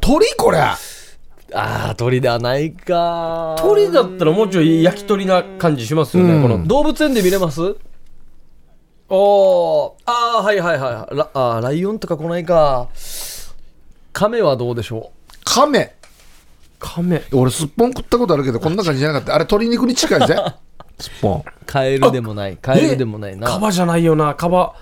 [0.00, 0.58] 鳥これ。
[0.58, 0.78] あ
[1.54, 3.56] あ鳥ではないか。
[3.58, 6.42] 鳥だったらもうちょい焼き鳥な感じしますよね、うん。
[6.42, 6.66] この。
[6.66, 7.76] 動物園で見れます？
[9.08, 9.92] おー。
[10.06, 12.88] ああはいはいはいラあーライオンとか来ないか。
[14.12, 15.12] 亀はどうでしょ
[15.44, 15.94] 亀
[16.78, 19.34] 亀俺すっぽん食ったことあるけどこんな感じじゃなかった。
[19.34, 20.36] あれ鶏肉に近いぜ。
[20.98, 21.38] すっぽん。
[21.40, 22.56] うカエルでもない。
[22.56, 23.46] カエルでもないな。
[23.46, 24.34] カバじゃないよな。
[24.34, 24.74] カバ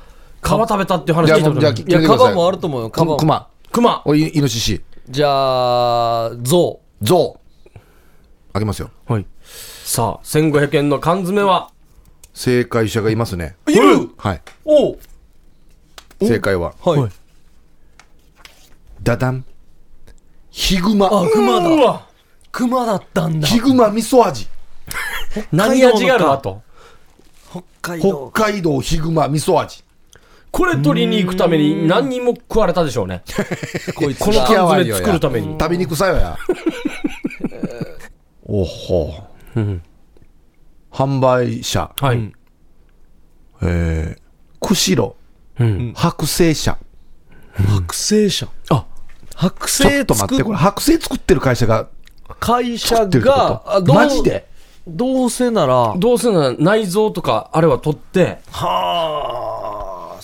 [0.44, 1.72] カバ食べたっていう話聞いたことない。
[1.72, 3.16] いやカバもあると思うよカバも。
[3.16, 4.02] クマ熊。
[4.04, 4.84] おいイノシシ。
[5.08, 7.38] じゃあ象ゾ
[7.74, 7.78] ウ。
[8.52, 8.90] あげますよ。
[9.06, 9.26] はい。
[9.42, 11.70] さあ1500円の缶詰は？
[12.34, 13.56] 正解者がいますね。
[13.66, 14.10] いる。
[14.18, 14.42] はい。
[14.66, 14.98] おう。
[16.20, 16.74] 正解は。
[16.84, 17.10] はい、はい。
[19.02, 19.44] ダダン。
[20.50, 21.06] ヒグマ。
[21.06, 21.68] あ熊だ。
[21.68, 22.06] うわ。
[22.52, 23.48] 熊だったんだ。
[23.48, 24.46] ヒグマ味噌味。
[25.52, 26.62] 何味があるわと。
[27.50, 29.82] 北海北道海道ヒグマ味噌味
[30.54, 33.24] これ取りに行くために何人も食われたでしょうね。
[33.96, 35.48] こいつこのが缶詰作るために。
[35.58, 36.38] 食べにくさよや。
[38.46, 39.12] おほ。
[39.56, 39.82] うん。
[40.92, 41.90] 販売者。
[42.00, 42.32] はい、
[43.62, 45.16] えー、釧路。
[45.58, 45.92] うん。
[45.96, 46.78] 剥製社
[47.56, 48.86] 剥製車あ
[49.34, 50.56] 剥ちょ製っと待って作これ。
[50.56, 51.88] 剥製作ってる会社が。
[52.38, 54.46] 会社がマジで？
[54.86, 55.94] どうせなら。
[55.96, 58.38] どうせなら内臓とかあれは取って。
[58.52, 59.63] はあ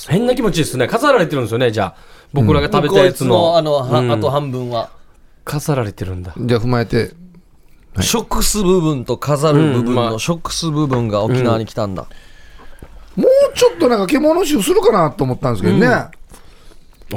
[0.08, 0.86] 変な気持ちですね。
[0.86, 1.94] 飾られてるんですよねじゃあ。
[2.32, 4.90] 僕らが食べたやつこいつのあの,、あと半分は。
[5.44, 6.32] 飾られてるんだ。
[6.36, 7.12] じゃあ踏まえて。
[7.98, 12.06] 食す部分と飾る部分の食す部分が沖縄に来たんだ、
[13.16, 16.10] もうちょっとなんか獣臭するかなと思ったんですけどね、あ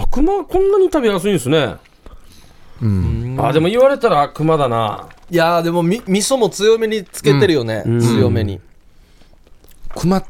[0.09, 1.75] 熊はこんなに食べやすいんですね。
[2.81, 3.37] うん。
[3.39, 5.09] あでも言われたら熊だな。
[5.29, 7.99] いやーでもみ味噌も強めにつけてるよね、うん。
[7.99, 8.59] 強めに。
[9.95, 10.25] 熊っ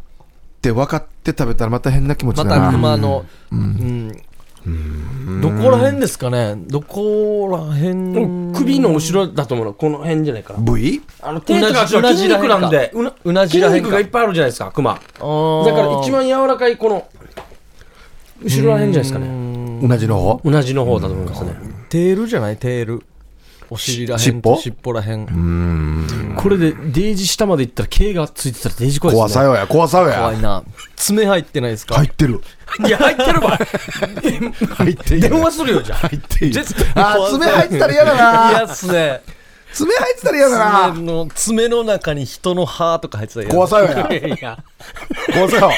[0.62, 3.26] て分かって食べたらまた変な気持ちまだなた熊の
[4.66, 6.56] うん、どこら辺ですかね？
[6.56, 8.54] どこら辺？
[8.54, 9.74] 首の後ろだと思うの。
[9.74, 11.02] この辺じゃないかな部位？
[11.22, 13.76] あの手とか足は筋肉なんでうなうなじらへんか。
[13.76, 14.94] 筋肉がいっぱいあるじゃないですか熊。
[14.94, 15.76] だあー。
[15.76, 17.06] から一番柔らかいこの
[18.42, 19.28] 後ろらへんじゃないですかね。
[19.28, 20.40] うなじの方？
[20.42, 21.54] うなじの方だと思いますね。
[21.90, 22.56] テールじゃない？
[22.56, 23.04] テール
[23.74, 24.42] お尻らへん尻尾？
[24.42, 25.26] と尻尾らへん。
[25.26, 26.36] うん。
[26.38, 30.20] これでデージ下まで行ったら毛がついてたらデージ怖いですさよや怖さよや。
[30.20, 30.64] 怖いな。
[30.96, 32.42] 爪入ってないですか、入ってる。
[32.86, 33.58] いや入ってるわ。
[34.78, 35.98] 入って電話するよじゃあ。
[35.98, 36.54] 入っている。
[36.54, 38.74] 絶対あー爪入ってたら嫌だ嫌な。
[38.74, 39.22] っすね
[39.74, 40.94] 爪入ってたら嫌だな。
[40.94, 44.14] 爪の爪の中に人の歯とか入ってたら嫌怖さよや。
[44.14, 44.64] いや。
[45.34, 45.72] 怖さよ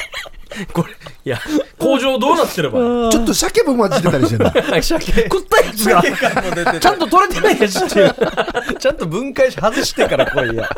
[0.74, 0.94] これ
[1.26, 1.40] いや
[1.78, 2.80] 工場どうなってれば
[3.12, 4.54] ちょっと鮭も混じってたりしてんだ。
[4.82, 5.24] 鮭。
[5.24, 6.80] 食ったやつが。
[6.80, 8.16] ちゃんと取れてないやつっていう。
[8.80, 10.70] ちゃんと分解し外してから来いや。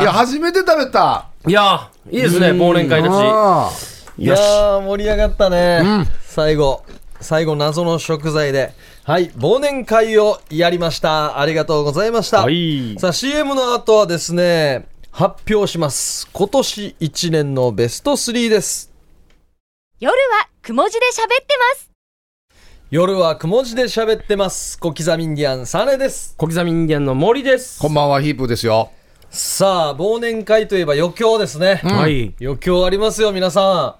[0.00, 1.26] いや初めて食べた。
[1.46, 3.12] いやいいですね忘年会だし。
[3.14, 3.70] あ
[4.18, 6.06] いやー盛り上がったね、うん。
[6.22, 6.84] 最後
[7.20, 8.72] 最後謎の食材で。
[9.04, 11.40] はい忘年会をやりました。
[11.40, 12.96] ありがとうございました、はい。
[13.00, 16.26] さあ CM の後はですね発表します。
[16.32, 18.90] 今年1年のベスト3です。
[20.00, 20.16] 夜は
[20.62, 21.90] くも字で喋ってます。
[22.90, 24.78] 夜はくも字で喋ってます。
[24.78, 26.34] 小刻みインディアンサネです。
[26.38, 27.78] 小刻みインディアンの森です。
[27.78, 28.90] こんばんはヒープですよ。
[29.28, 32.34] さあ忘年会といえば余興ですね、はい。
[32.40, 33.98] 余興ありますよ皆さ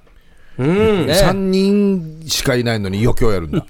[0.57, 1.03] うん。
[1.03, 1.13] んね。
[1.13, 3.67] 3人しかいないのに余興やるんだ。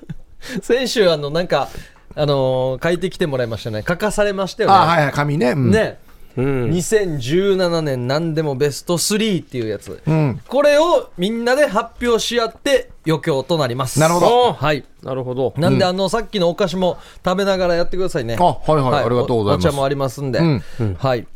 [0.62, 1.68] 先週あのなんか
[2.14, 3.84] あのー書いてきてもらいましたね。
[3.86, 4.74] 書かされましたよね。
[4.74, 5.50] あはいはい紙ね。
[5.50, 5.70] うん。
[5.70, 6.07] ね
[6.38, 6.70] うん。
[6.70, 10.40] 2017年何でもベスト3っていうやつ、うん。
[10.46, 13.98] これをみんなで発表し合って余興となります。
[13.98, 14.48] なるほど。
[14.50, 14.84] おはい。
[15.02, 15.52] なるほど。
[15.56, 18.36] なんで、あのさっきのお菓子も食べながらやってくださいね。
[18.38, 19.66] あはいはいありがとうございます。
[19.66, 20.62] おお茶もありますんで、うん。
[20.98, 21.26] はい。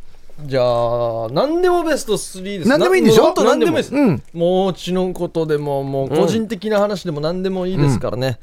[0.45, 3.35] じゃあ何でもベスト3です何でもいいんでしょ？
[3.45, 3.73] 何でも。
[3.73, 4.23] いいです、うん。
[4.33, 8.39] もううちのことでももう個人的な話でも何でもいいですからね、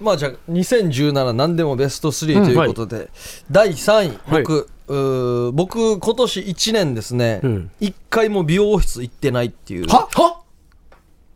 [0.00, 3.10] まあじゃあ2017何でもベスト3ということで、
[3.50, 5.52] 第3位はい。
[5.52, 7.70] 僕、今年1年ですね、うん。
[7.80, 9.86] 一回も美容室行ってないっていう。
[9.88, 10.08] は？
[10.12, 10.40] は？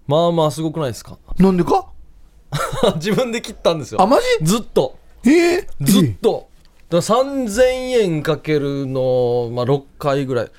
[0.06, 1.18] まあまあすごくないですか？
[1.38, 1.86] なんでか？
[2.96, 4.02] 自分で切ったんですよ。
[4.02, 4.96] あマずっと。
[5.22, 6.48] ジえー、ずっと、
[6.88, 7.62] だから3000
[8.02, 10.50] 円かけるの、まあ、6回ぐらい。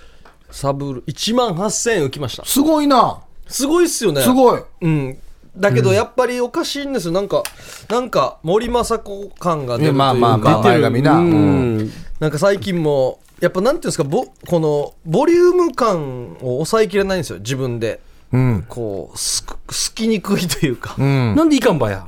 [0.51, 2.43] サブル1万8000円浮きました。
[2.45, 3.21] すごいな。
[3.47, 4.21] すごいっすよね。
[4.21, 4.61] すごい。
[4.81, 5.17] うん
[5.57, 7.13] だけどやっぱりおかしいんですよ。
[7.13, 7.43] なんか
[7.89, 11.15] なんか森昌子感が出るというか、まあまあまあ前髪な。
[11.19, 11.77] ううん。
[11.79, 17.39] んなんか最近もやっぱなんていうんですかボこのボリューム感を抑えきれないんですよ。
[17.39, 17.99] 自分で。
[18.31, 18.65] うん。
[18.69, 21.35] こうすくすきにくいというか、うん。
[21.35, 22.07] なんでいかんばや？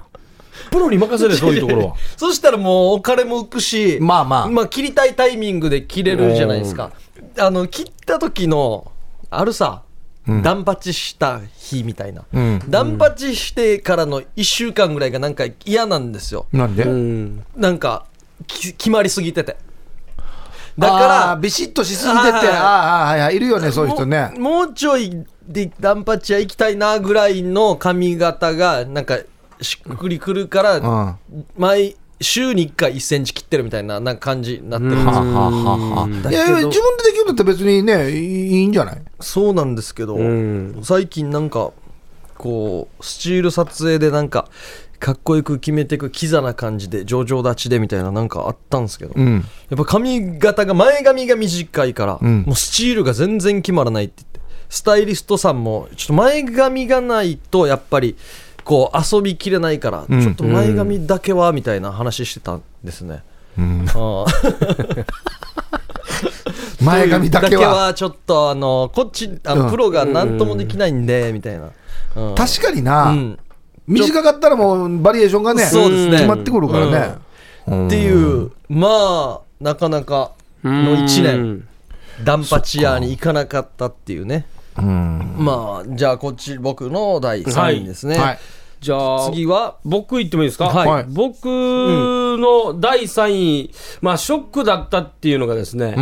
[0.71, 1.95] プロに任せるそういうところは。
[2.15, 4.49] そしたらもうお金も浮くしまあまあ。
[4.49, 6.91] まあ切りたいタイミングで切れるじゃないですか。
[7.37, 8.89] あの切った時の
[9.29, 9.81] あるさ
[10.25, 12.61] ダンパチした日みたいな、うん。
[12.69, 16.45] ダンパチしてからの1週間ぐらいがなんか嫌なんですよ。
[16.53, 16.83] なんで？
[16.83, 17.45] うん。
[17.55, 18.05] なんか
[18.47, 19.57] き決まりすぎてて。
[20.77, 24.33] だだか、からビシッとしすぎてて、はいああ、はいはい、いるよね、そういう人ね。
[24.37, 29.19] もうちょいでダンパチ屋行きたいなぐらいの髪型がなんか
[29.61, 31.45] しっくりくるから、うん。
[31.57, 39.01] 毎週に1回1センチ切ってるみたいななんか感じになってるんでいやいや、自分でできるんだったら別にね、いいんじゃない？
[39.19, 40.79] そうなんですけど、うん。
[40.83, 41.71] 最近なんか
[42.37, 44.47] こうスチール撮影でなんか
[44.99, 49.39] かっこよく決めていくキザな感じで上々立ちでみたいななんかあったんですけど、やん。
[49.39, 49.43] っ
[49.75, 52.43] ぱ髪型が前髪が短いから、うん。
[52.43, 58.15] もうスチールが全然決まらないって言ってスタイリストさんもちょっと前髪がないとやっぱり
[58.63, 60.21] こう遊びきれないから、うん。
[60.21, 63.23] ちょっと前髪だけはみたいな話してたんですね、
[66.81, 67.93] 前髪だけは。
[67.93, 69.71] ちょっとあのこっちあの、うん。
[69.71, 71.69] プロが何ともできないんで、みたいな、
[72.15, 72.35] うん。
[72.35, 73.37] 確かにうな、ん。
[73.87, 76.17] 短かったらもうバリエーションがね、そうですね。
[76.17, 77.17] 決まってくるからね。
[77.87, 80.31] っていうまあなかなか
[80.63, 81.67] の1年。
[82.23, 84.35] ダンパチ屋に行かなかったっていうね。
[84.35, 84.62] うん。
[84.81, 88.39] まあじゃあこっち僕の第3位ですね、はい。
[88.81, 89.77] じゃあ次は？
[89.85, 90.87] 僕言ってもいいですか、はい。
[90.87, 91.05] はい。
[91.07, 95.95] 僕の第3位、まあ、ショックだったっていうのがですね、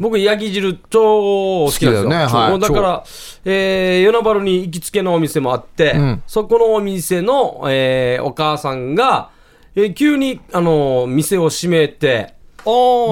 [0.00, 2.08] 僕、ヤギ汁超好きなんですよ。
[2.08, 2.26] 好きだよね。
[2.26, 2.50] はい。
[2.50, 3.04] もうだから、
[3.44, 6.22] えー、与那原に行きつけのお店もあって、うん。
[6.26, 9.30] そこのお店の、えーお母さんが、
[9.76, 12.34] えー急に、あのー店を閉めて、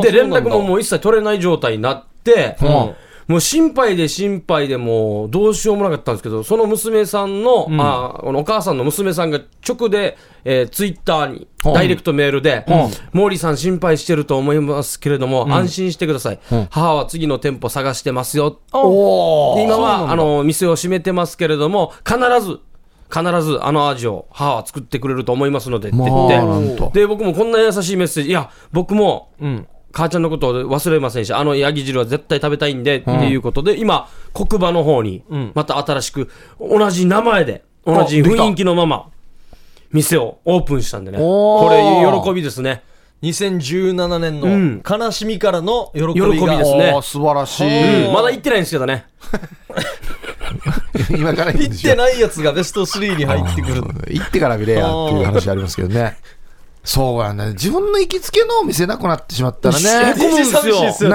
[0.02, 2.94] で、連絡ももう一切取れない状態になって、ん
[3.32, 11.72] もう心配で心配でもうどうしようもなかったんですけど、その娘さんの、あこのお母さんの娘さんが直で、えーツイッターに、うん。
[11.72, 12.66] ダイレクトメールで、
[13.14, 16.40] 毛利さん心配してると思いますけれども、安心してください。
[16.68, 18.58] 母は次の店舗探してますよ。
[18.70, 22.60] 今は、あの、店を閉めてますけれども、必ず、
[23.10, 39.10] 必ずあの味を母は作ってくれると思いますのでって言って、で、僕もこんな優しいメッセージ、いや、僕も、うん母ちゃんのことを忘れませんし、あのヤギ汁は絶対食べたいんで、っていうことで、今、黒馬の方にん、また新しく、同じ名前で、同じ雰囲気のまま、
[39.92, 41.18] 店をオープンしたんでね。
[41.18, 42.82] これ、喜びですね。
[43.22, 48.06] 2017年うんの悲しみからの喜び喜びがですねおー素晴らしうい。
[48.08, 49.06] うんまだ行ってないんですけどね。
[51.10, 56.16] 今から行ってないやつがベスト3に入ってくる行ってから見れやっていう話ありますけどね。
[56.84, 57.50] そうやね。
[57.50, 60.14] 自分の行きつけのお店なくなってしまったらね。
[60.14, 61.10] にですよ寂しいですよ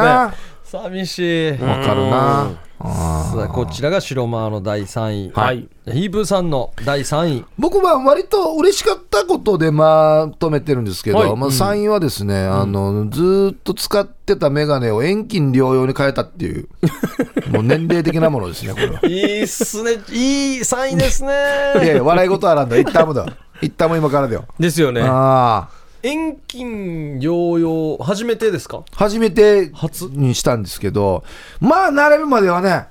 [0.64, 2.68] 寂しいわかるな。
[2.80, 5.68] あさあこちらが白間の第3位、はい。
[5.86, 16.68] ヒープーさんの第3位僕は割と嬉しかったことでまとめてるんですけど、はいまあ、3位はですね、あのずーっと使ってたメガネを遠近療養に変えたっていう、
[17.50, 19.00] もう年齢的なものですね、これは。
[19.04, 21.30] いいっすねいい3位ですね
[21.84, 23.26] いやいや、笑い事はなんだ、一旦もだ。
[23.62, 24.46] 一旦も今からだよ。
[24.60, 25.02] ですよね。
[25.02, 25.70] ああ、
[26.04, 28.84] 遠近療養初めてですか？
[28.94, 30.10] 初めて初？
[30.12, 31.24] にしたんですけど、
[31.60, 32.90] まあ、慣れるまではね、あ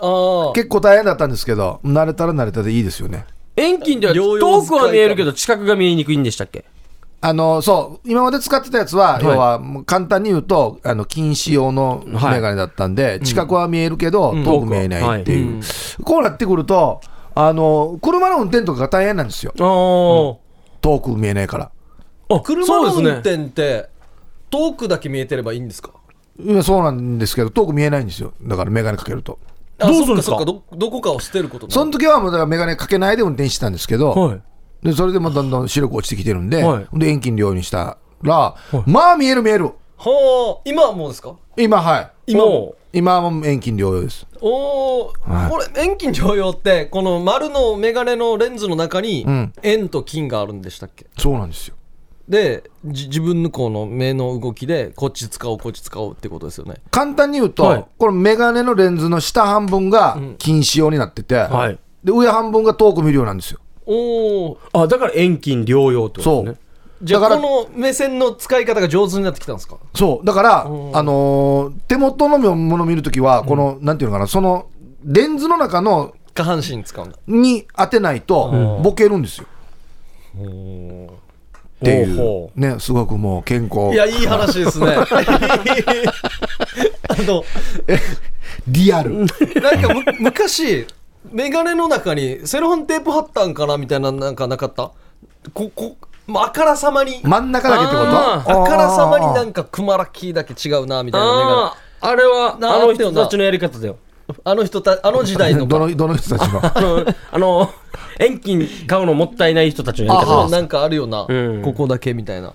[0.00, 0.52] あ。
[0.54, 3.26] 結構大変だったんですけど、慣れたら慣れたでいいですよね。
[3.56, 6.64] 遠近では遠くは見えるけど、近くが見えにくいんでしたっけ？
[7.22, 9.24] あのそう今まで使ってたやつは、い。
[9.24, 15.62] 要はもう簡単に言うと、あの近視用のメガネだったんで、近くは見えるけど、遠く見えないっていう、
[16.04, 17.00] こうなってくると、
[17.38, 20.36] あの車の運転とかが大変なんですよ、あー。
[20.80, 21.70] 遠く見えないから。
[22.30, 22.40] あ。
[22.40, 23.04] 車の運。
[23.06, 23.90] 転って
[24.50, 25.90] 遠くだけ見えてればいいんですか？
[26.40, 29.38] いやそうなんですけど、遠く見えないんですよ、だからメガネかけると。
[29.78, 30.42] あどうするんですか？
[30.46, 34.42] どどこかを捨てることその時はもうだからメガネかけないで運転してたんですけど、はい。
[34.82, 36.88] でそれでもどんどん視力落ちてきてるんで、はい。
[36.98, 39.66] で遠近療養にしたら、まあ見える見える、
[39.98, 41.36] はあ今はもうですか？
[41.58, 44.26] 今、はい、今も今は遠近療養です。
[44.40, 45.50] おお、はい。
[45.50, 49.52] これ遠近療養ってこの丸のメガネのレンズの中にうん。
[49.62, 51.06] 円と金があるんでしたっけ？
[51.18, 51.74] そうなんですよ。
[52.26, 56.76] でじ自分のこの目の動きでこっち使おうこっち使おうってことですよね。
[56.90, 57.84] 簡単に言うと、はい。
[57.98, 61.78] このメガネのレンズの下半分が近視用になってて、はい。
[62.02, 63.60] で上半分が遠く見るようなんですよ。
[63.84, 66.65] おおあ、だから遠近療養ってことですね。
[67.02, 69.76] じゃあこの目線の使い方が上手になってきたんですか？
[69.94, 70.26] そう。
[70.26, 70.96] だから、うん。
[70.96, 74.66] あのー手元のものを見るときはこの、なんていうのかなその
[75.04, 78.82] レンズの中の下半身使うんだに当てないとうん。
[78.82, 79.46] ボケるんですよ、
[80.36, 80.40] っ
[81.84, 82.16] ていう。
[82.16, 83.92] ほねすごくもう健康。
[83.92, 84.86] いやいい話ですね。
[84.96, 85.06] あ
[87.22, 87.44] の
[88.68, 89.34] リアル、なんか
[89.94, 90.86] む昔
[91.30, 94.90] メガネの中にセロハンテープ貼ったんかなみたいななんかなかった？
[95.54, 97.20] ここまああからさまに。
[97.22, 98.06] 真ん中だけってこと？
[98.06, 103.96] ああからさまになんかクマラッキーだけ違うなみたいなあああれはなあの人たちのやり方だよ。
[104.42, 105.66] あの人たあの時代の。
[105.68, 107.70] どのどの人たちの あのあの
[108.18, 110.44] 遠近買うのもったいない人たちのやり方。
[110.44, 111.62] あなんかあるよな、うん。
[111.62, 112.52] ここだけみたいな。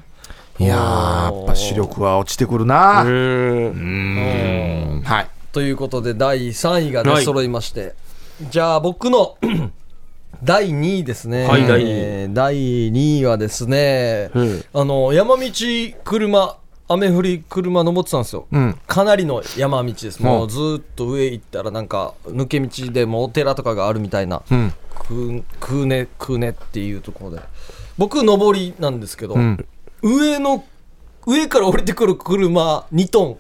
[0.60, 3.04] いやーやっぱ視力は落ちてくるな。
[3.04, 5.04] ううんん。
[5.06, 5.28] はい。
[5.54, 7.96] ということで第3位がはい出揃いまして、
[8.50, 9.38] じゃあ僕の
[10.44, 11.94] 第2位ですね、はい第二位。
[11.94, 12.56] えー第
[12.92, 14.66] 2位はですね、うん。
[14.74, 15.44] あの山道
[16.04, 18.80] 車雨降り車登ってたんですよ、うん。
[18.88, 20.22] かなりの山道です。
[20.22, 24.74] もううんずーっと上行ったらなんか抜け道でもうお寺とかがあるみたいな、うん。
[24.98, 27.42] くくーねくーねっていうところで。
[27.98, 29.66] 僕上りなんですけど、うん。
[30.02, 30.64] 上の
[31.28, 33.38] 上から降りてくる車2トン。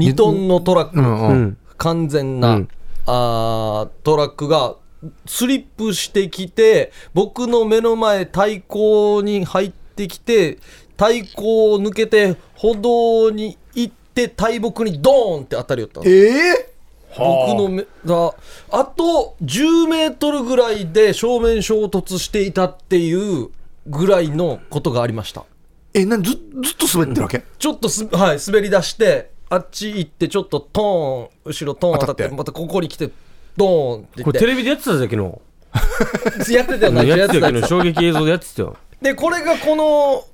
[0.00, 2.68] 2トンのトラック、完全な、うん。
[3.06, 4.76] あートラックが
[5.26, 10.58] スリップしてきて僕の目の前対向に入ってきて
[10.96, 16.06] 対向を抜けて歩道に行って大木にドーンって当たりよったの。
[16.06, 16.70] ええ？
[17.16, 18.34] 僕の目が
[18.70, 23.50] あと10メートルぐらいで正面衝突していたっていう
[23.86, 25.44] ぐらいのことがありました。
[25.92, 26.40] えなんずずっ
[26.76, 32.36] と滑ってるわけ、ちょっとす、はい、滑り出してあっち行ってちょっとトーン後ろトーン当たって当たって。
[32.36, 33.10] またここに来て
[33.56, 36.52] ドーンってこれテレビでやってたぜ昨日。
[36.52, 38.76] やってたよなやってたやってたよ昨日衝撃映像でやってたよ。
[39.02, 40.24] でこれがこの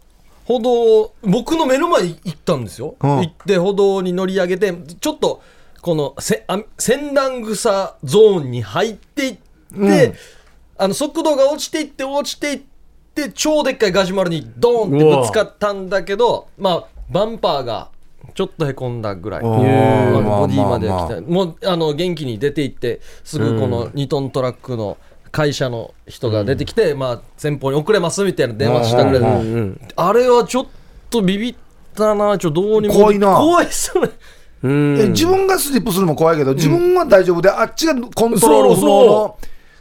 [0.44, 3.10] 歩道僕の目の前に行ったんですよ、うん。
[3.20, 5.42] 行って歩道に乗り上げてちょっと
[5.80, 9.40] このせあ先端草ゾーンに入っていって、
[9.74, 10.14] うん。
[10.78, 12.60] あの速度が落ちていって落ちていっ
[13.14, 17.90] て超でっかいガジュマルにドーンってぶつかったんだけどまあバンパーが
[18.34, 21.08] ちょっとへこんだぐらい、ボディまでまあまあ。
[21.08, 24.96] 来たもうあの元気に出て行ってすぐこの2トントラックの
[25.30, 29.20] 会社の人が出てきて、まあ、前方に遅れますみたいな電話したぐらい。
[29.20, 29.34] で、うん。
[29.40, 30.66] うんうんあれはちょっ
[31.08, 31.54] とビビっ
[31.94, 32.94] たなちょっとどうにも。
[32.94, 33.34] 怖いな。
[33.36, 34.10] 怖いっすよね。
[34.62, 35.00] うん。
[35.00, 39.38] え自分がスリップするのも怖いけど、自分は大丈夫で、あっちがコントロール不能の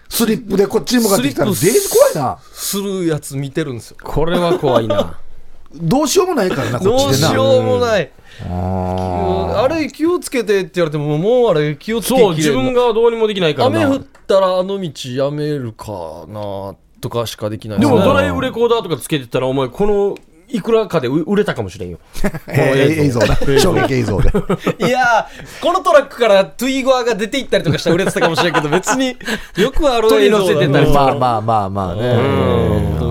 [0.07, 2.39] スリップでこっちに向かってきたら、スリップデージ怖いな。
[2.51, 3.97] するやつ見てるんですよ。
[4.03, 5.19] これは怖いな
[5.73, 7.29] どうしようもないからな、こどっちでな。
[7.29, 8.11] うしようもない、
[8.49, 13.85] ああれ気をつけてって言われてももうあれ気をつけそう自分がどうにもできないからな。
[13.85, 17.79] 雨降ったらあの道やめるかなとかしかできない。
[17.79, 20.17] でもドライブブレコーダーとかつけてたらお前この
[20.51, 21.99] いくらかで売売れたかもしれんよ。
[22.49, 23.19] 映像。
[23.19, 23.37] だ。
[23.59, 24.29] 衝撃映像で。
[24.87, 29.15] いやーこのトラックからトゥイゴアが出ていったりとかしたら売れてたかもしれんけど別に
[29.57, 30.87] よくある鳥 乗せてたり。
[30.87, 33.08] とかまあまあまあまあね。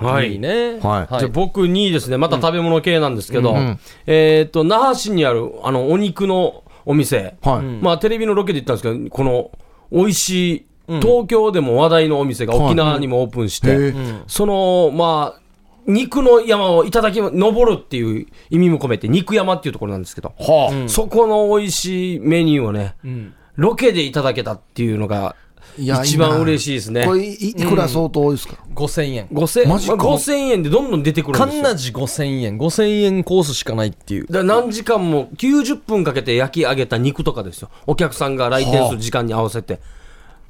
[0.00, 0.32] はい。
[0.32, 0.78] いいね。
[0.80, 1.18] はい。
[1.18, 7.62] じゃあ僕2位ですねまた食べ物系なんですけど、うんえっ、と那覇市にあるあのお肉のお店、はい。
[7.62, 9.50] まあテレビのロケで行ったんですけどこの
[9.90, 10.66] 美味しい
[11.00, 13.94] 東京でも話題のお店が沖縄にもオープンして、
[14.26, 15.40] そのまあ
[15.86, 23.34] 肉の山をいただきま登るっていう意味も込めて肉山っていうところなんですけど、はそこの美味しいメニューをね、ん。
[23.56, 25.34] ロケでいただけたっていうのが
[25.76, 27.06] 一番嬉ししいですね。
[27.06, 29.26] これいいくら相当多いですか、5000円。
[29.28, 29.96] 5000マジか。
[29.96, 31.62] まあ5000円でどんどん出てくるんですよ。
[31.62, 32.58] カンナジ5000円。
[32.58, 34.26] 5000円コースしかないっていう。
[34.30, 37.70] だ何時間も90分かけて焼き上げた肉とかですよ。
[37.86, 39.80] お客さんが来店する時間に合わせて、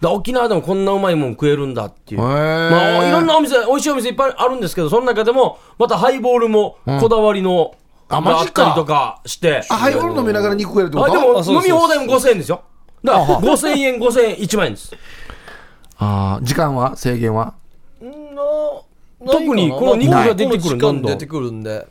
[0.01, 7.75] だ沖縄でもこんなうまいもん食えるんだっていう、まあ、いろんなお店美味しいお店いっぱいあるんですけどその中でもまたハイボールもこだわりの、
[8.09, 8.63] あがあマジか。
[8.63, 9.63] ったりとかして。
[9.69, 11.13] あハイボール飲みながら肉食えるってこと？
[11.13, 12.63] あでも飲み放題も5000円ですよ
[13.05, 14.95] だから5000円5000円1万円です。
[15.99, 17.55] あー時間は制限は？
[18.01, 21.87] な特にこの肉が出てくるどん出てくるんで。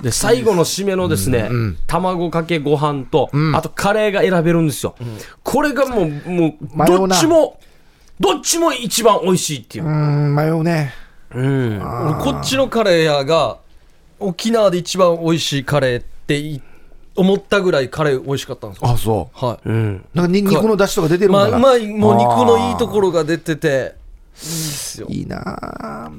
[0.00, 1.50] で最後の締めのですね、
[1.88, 4.94] 卵かけご飯と、あとカレーが選べるんですよ、
[5.42, 7.58] これがもうもうどっちも
[8.20, 9.86] どっちも一番美味しいっていう。
[9.86, 10.92] う、ん迷うね。
[11.34, 11.82] うん。
[11.82, 13.58] 俺こっちのカレー屋が
[14.20, 16.60] 沖縄で一番美味しいカレーってい
[17.18, 18.90] 思ったぐらいカレー美味しかったんですよ。
[18.90, 19.68] あそはい。
[19.68, 23.96] うん、うなんかニンニクの出汁とか出てるんだな、まあうまいもう肉のいいところが出てて。
[24.40, 25.06] いいっすよ。
[25.10, 26.10] いいなあ。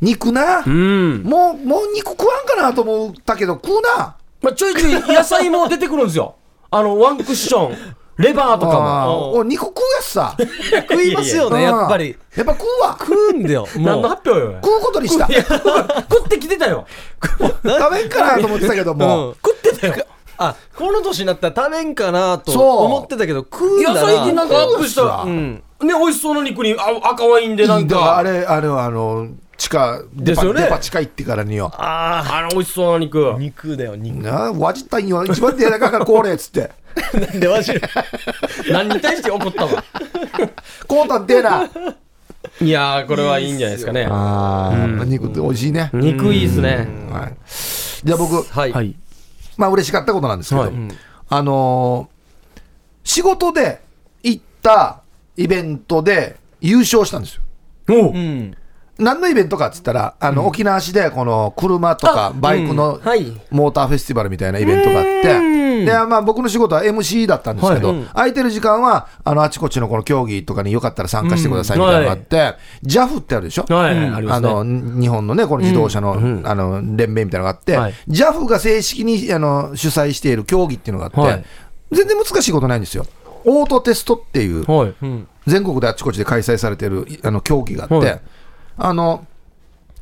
[0.00, 1.22] 肉な、うん。
[1.22, 4.16] もうもう肉食わんかなと思ったけど食うな。
[4.42, 6.34] まあ、ちょいちょい野菜も出てくるんですよ。
[6.70, 7.76] あのワンクッション
[8.18, 9.34] レバーとかあも。
[9.36, 10.36] ーお肉食うやつさ。
[10.90, 12.16] 食いますよね、やっぱり。
[12.34, 12.96] やっぱ食うわ。
[12.98, 13.66] 食うんだよ。
[13.76, 14.08] 何のもう。
[14.08, 14.58] 発表よ。
[14.60, 15.28] 食うことにした。
[15.28, 16.84] 食ってきてたよ。
[17.22, 19.34] 食べんかなと思ってたけども、うん。
[19.34, 20.06] 食ってたよ。
[20.38, 22.52] あ、この年になったら食べんかなと
[22.84, 24.08] 思ってたけど、食うんいや、だな。
[24.08, 25.02] 最近なんかアップした。
[25.24, 28.22] ううんね、美味しそうな肉にあ赤ワインでなんだからあか。
[28.24, 33.38] れあれはあの地下デパですよねデパ地下行ってからによああの美味しそうな肉あ、。
[33.38, 34.16] 肉だよ、肉。
[34.22, 36.70] なあわじったんよ一番でやらかからこれっつって
[37.14, 37.80] なんでわしら。
[38.72, 39.84] 何に対して怒ったわ。
[40.88, 41.68] こうたってえな
[42.60, 44.08] いやー、これはいいんじゃないですかね。
[44.10, 46.88] あーやっぱ肉って美味しいね、肉いいですね。
[47.12, 47.36] はい、
[48.04, 48.72] じゃあ僕はい。
[48.72, 48.96] はい。
[49.58, 50.72] まあ嬉しかったことなんですけど、はい。
[51.28, 52.18] あのー
[53.04, 53.80] 仕事で
[54.22, 55.00] 行った
[55.38, 57.42] イベントで優勝したんですよ。
[57.88, 58.12] おう。
[58.12, 58.54] うん。
[58.98, 63.32] 何のイベントかっつったら、あの、沖縄市で、この車とかバイクのはい。
[63.50, 73.66] モーターフェスティバルみたいなイベントがあって、で、まあ僕の仕事は MC だったんですけど、空いてる時間は、あの、あちこちのこの競技とかによかったら参加してくださいみたいなのがあって、JAF ってあるでしょ？
[73.68, 77.94] あの、日本のね、この自動車の、あの、連盟みたいなのがあって、はい。
[78.08, 81.44] JAF が正式にあの主催している競技っていうのがあって、はい。
[81.92, 83.06] 全然難しいことないんですよ。
[83.44, 84.66] オートテストっていう。
[85.46, 88.20] 全国であちこちで開催されているあの競技があって、はい
[88.78, 89.26] あの、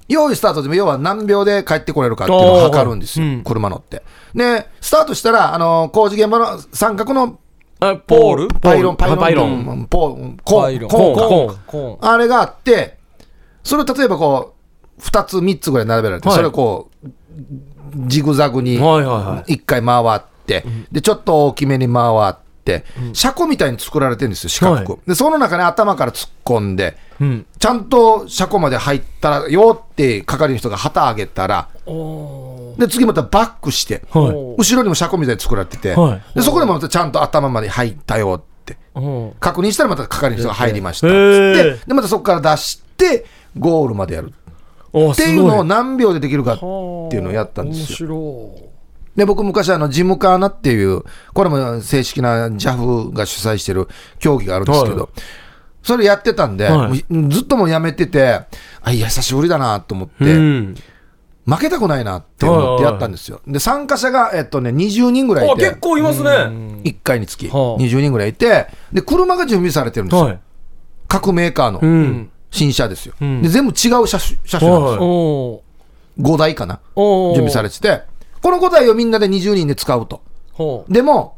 [0.08, 3.42] 用意スタートでも要は何秒で帰ってこれるかっていうのを測るんですよ、うん。
[3.42, 4.02] 車乗って。
[4.34, 7.38] で、スタートしたら、あの、工事現場の三角の
[7.80, 8.48] あポール？
[8.48, 9.66] パイロン、パイロン、パイロン。
[9.66, 10.88] うんポーコーン。
[10.88, 11.22] コーンか。
[11.22, 11.58] コーン。
[11.66, 11.96] コーン。
[11.96, 12.98] コあれがあって、
[13.64, 14.54] それを例えばこ
[14.98, 16.36] う、2つ、3つぐらい並べられて、はい。
[16.36, 17.08] それをこう、
[18.06, 19.56] ジグザグにはいはいはい。
[19.56, 22.45] 1回回って、で、ちょっと大きめに回って、
[23.12, 24.92] 車庫みたいに作られてるんですよ、四角く。
[24.92, 26.96] はで、その中に頭から突っ込んで。
[27.58, 31.68] ちゃんと車庫まで入ったらよって係の人が旗上げたら、
[32.78, 38.76] で、次またバックして、はい後ろにも車庫みたいに作られてて、はいでそこでもまたちゃんと頭まで入ったよって。
[38.94, 39.32] うん。
[39.38, 43.24] 確認したらまた係の人が入りましたへっってでまたそこから出して
[43.56, 44.32] ゴールまでやる
[44.92, 46.66] おっていうのを何秒でできるかってい
[47.18, 48.08] うのをやったんですよ。
[48.08, 48.75] 面白
[49.16, 51.02] で僕昔あのジムカーナっていう
[51.32, 53.88] これも正式な JAF が主催してる
[54.18, 55.08] 競技があるんですけど、はい
[55.82, 56.68] それやってたんで、
[57.30, 58.40] ずっともうやめてて
[58.82, 60.36] あいや久しぶりだなと思って、い。
[60.36, 60.74] うん。
[61.46, 63.40] 負けたくないなって思ってやったんですよ。
[63.46, 66.30] で参加者が、えっとね、20人ぐらいあ、いて結構いますね。
[66.30, 70.40] 1回につきはあ20人ぐらいいてで車が準備されてるんですよ、はい。
[71.06, 71.78] 各メーカーの。
[71.80, 72.30] うん。
[72.50, 75.62] 新車ですよ、んで全部違う車種車種なんですよ、はいお
[76.18, 78.02] 5台かな、お準備されてて、
[78.46, 80.22] この5台をみんなで20人で使うと、
[80.52, 80.92] ほう。
[80.92, 81.36] でも、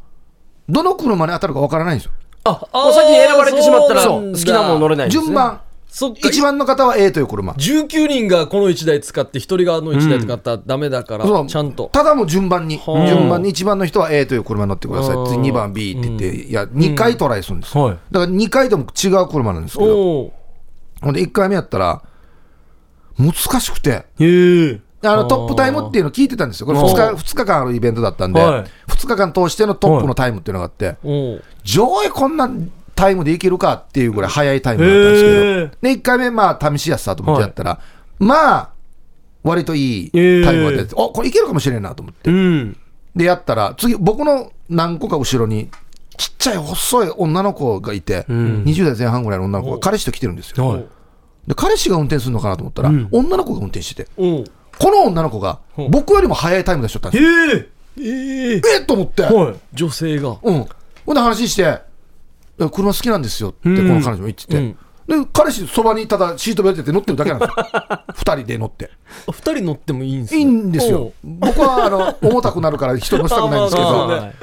[0.69, 2.13] どの車に当たるかわからないんですよ、
[2.45, 5.35] あ、もう先に選ばれてしまったらそう好きなもの乗れないんですね順。
[5.35, 6.29] 番、そっか。
[6.29, 11.89] 1番の方は A という車、19人がこの1台使って1人があの1台使ったらダメだから、そうちゃんと。
[11.95, 17.99] ただもう順番に、はあ順番に1番の人は A という車に乗ってください、次2番 B って言って、いや、2回トライするんですよ、はい。
[18.11, 20.31] だから2回でも違う車なんですけど。
[21.01, 22.03] ほんで1回目やったら、
[23.19, 23.91] 難しくて。
[23.91, 24.81] へえ。
[25.03, 28.65] あのトップタイムっていうのを聞いてたんですよ、これ2日 ,2 日間あるイベントだったんで、はい。
[28.89, 30.97] 2日間通してのトップのタイムっていうのがあって、
[31.63, 32.51] 上位こんな
[32.97, 37.81] タイムでいけるかっていうぐらい速いタイムだったんですけど、で1回目、まあ試しやすさと思ってやったら、
[38.19, 38.71] まあ、
[39.45, 42.77] 割といいタイムが出て、おこれいけるかもしれんなと思って、うん。
[43.15, 45.71] でやったら、次、僕の何個か後ろに、
[46.17, 48.65] ちっちゃい細い女の子がいて、ん。
[48.65, 50.69] 20代前半ぐらいの女の子が彼氏と来てるんですよ。
[50.69, 50.87] はい。
[51.47, 53.09] で彼氏が運転するのかなと思ったら、うん。
[53.13, 54.11] 女の子が運転してて、
[54.79, 55.83] この女の子がう。
[55.83, 57.31] ん僕よりも速いタイム出しとったんですよ。
[57.31, 57.69] へえ。
[58.01, 59.55] えええっと思って、はい。
[59.73, 60.37] 女性が。
[60.43, 60.69] うん。
[61.07, 61.81] ほんで話して、
[62.59, 63.89] 車好きなんですよって、こうん。
[63.89, 64.79] の彼女も言ってて、うん。
[65.09, 67.55] で彼氏、そばにただシートベルトで乗ってるだけなんですよ、
[68.13, 68.91] 2人で乗って。
[69.27, 74.35] あ二人乗ってもいいんですいいねんですよ、僕はあの重たくなるから人乗せたくないんですけど、ね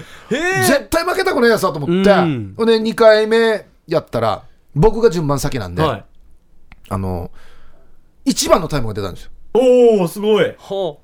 [0.68, 2.56] 絶対負けたくないやつだと思って、うん。
[2.56, 4.42] で2回目やったら、
[4.74, 6.06] 僕が順番先なんで、はい。
[6.90, 7.30] あの
[8.26, 10.46] 1番のタイムが出たんですよ、おお、すごい。
[10.46, 10.98] は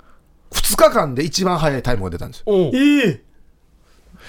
[0.50, 2.44] 2日間で一番速いタイムが出たんですよ。
[2.46, 2.76] おう。
[2.76, 3.22] ええ。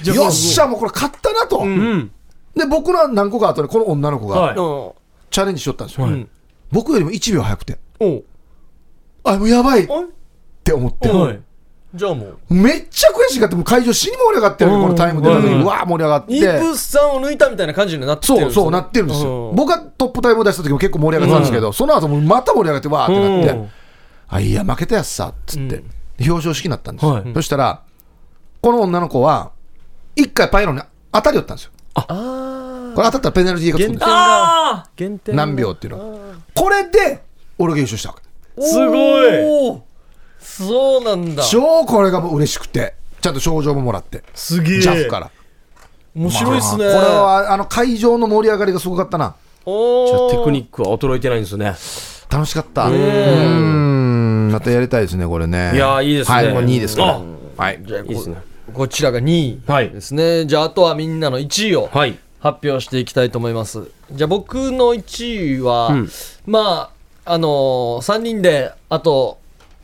[0.02, 2.12] じゃあよっしゃ、もうこれ勝ったなと、うん。
[2.56, 4.56] で僕の何個か後でこの女の子はい。
[4.56, 4.92] がうん。
[5.30, 6.30] チャレンジしよったんですよ、うん。
[6.72, 8.24] 僕よりも1秒早くて、おう。
[9.26, 10.04] あもうやばいっあ
[10.64, 11.40] て思って、はい。
[11.94, 12.54] じゃあもう。
[12.54, 16.34] めっちゃ悔しがって、もう会場死に盛り上がってるのこのタイム出た時に、うんうわー盛り上がって。
[16.34, 23.70] イープスさんを抜いたみたいな感じになってるんですよそうそうなってるんですよ、うん僕がトップタイムを出した時も結構盛り上がってたんですけど、その後もまた盛り上がって、わーってなって、うん
[24.34, 25.92] あいや、負けたやつさっつって、うん。
[26.20, 27.34] 表彰式になったんですよ、はい。
[27.34, 27.82] そしたら、
[28.62, 29.52] この女の子は、
[30.16, 30.82] 一回パイロンに
[31.12, 32.06] 当たりよったんですよ、あ。
[32.96, 36.12] これ当たったらペナルティーがつくんですよ、ああ減点何秒っていうの。
[36.14, 37.24] は、これで
[37.58, 38.16] 俺が優勝したわ
[38.56, 39.82] け、すごい。
[40.40, 41.44] そうなんだ。
[41.44, 44.80] 超これがもう嬉しくて、ちゃんと賞状ももらって、すげえ。
[44.80, 45.32] JAF から。
[46.16, 46.78] 面白いっすね。
[46.78, 49.36] これはあの会場の盛り上がりがすごかったな。
[49.66, 51.76] じゃあテクニックは衰えてないんですね。
[52.30, 52.86] 楽しかった。
[52.86, 53.93] うん
[54.54, 57.22] またやりたいですねこれねいやーいいですねはいもう2位ですからあ
[57.58, 58.38] はいじゃあいいですね。
[58.74, 60.46] こちらが2位はいですね。
[60.46, 62.18] じゃあ、あとはみんなの1位をはい。
[62.40, 63.88] 発表していきたいと思います。
[64.12, 66.10] じゃあ、僕の1位は、うん
[66.46, 66.92] ま
[67.26, 69.38] あ、あのー、3人で、あと、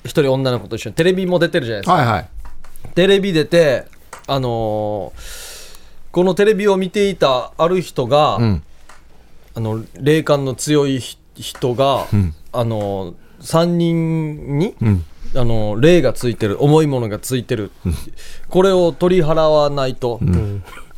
[0.04, 1.94] 1人女の子と一緒にテレビも出てるじゃないですか。
[1.94, 2.30] はいはい
[2.96, 3.86] テレビ出て、
[4.28, 5.80] あのー
[6.12, 8.64] このテレビを見ていたある人が、うん
[9.56, 15.04] あの霊感の強いひ人が、んあの3人に、ん。
[15.36, 17.72] あの霊がついてる重いものがついてる、
[18.50, 20.20] これを取り払わないと、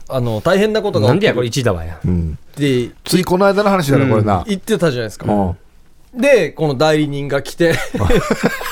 [0.08, 2.00] あの大変なことが起きるなんでやこれ1位だわや。
[2.06, 2.38] うん。
[2.52, 4.44] ってついこの間の話だなこれな。
[4.48, 5.56] 言ってたじゃないですか、う
[6.18, 6.22] ん。
[6.22, 7.74] でこの代理人が来て。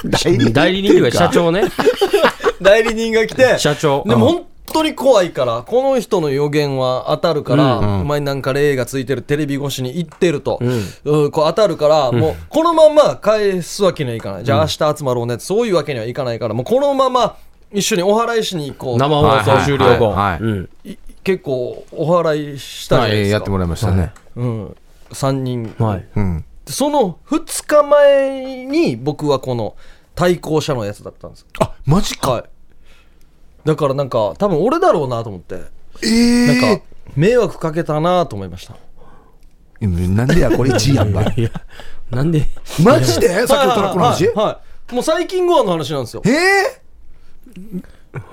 [0.05, 1.63] 代 理代理人というか社長ね。
[2.61, 3.57] 代理人が来て。
[3.57, 4.03] 社長。
[4.07, 10.65] でも本当に怖いからこの人の予言は当たるから、うんお前なんか霊がついてるテレビ越しに言ってると、ん。
[11.05, 14.43] うんこう当たるから、もうこのまま返すわけにはいかない。
[14.43, 17.38] じゃあ明日集まろうねってそういうわけにはいかないからもうこのまま
[17.72, 20.09] 一緒にお祓いしに行こう生放送終了後。
[20.09, 20.70] はいはいはいうん。
[20.84, 24.13] い結構お祓いしたじゃはないですか、いやってもらいましたね。
[24.36, 24.76] うん、
[25.11, 26.05] 3人、はい。
[26.15, 26.45] うん。
[26.67, 29.76] その2日前に僕はこの
[30.15, 32.32] 対向車のやつだったんですあマジか。
[32.32, 32.43] はい
[33.66, 35.62] だからなんか多分俺だろうなと思って。
[36.03, 36.84] ええなんか
[37.16, 38.76] 迷惑かけたなと思いました。
[39.82, 41.24] なんでやこれ1位やんば。
[41.24, 41.49] いや、
[42.12, 42.47] なんで、
[42.84, 43.47] マジで？
[43.47, 44.28] さっきのトラックの話？
[44.28, 46.22] はいもう最近後の話なんですよ。
[46.26, 46.82] ええ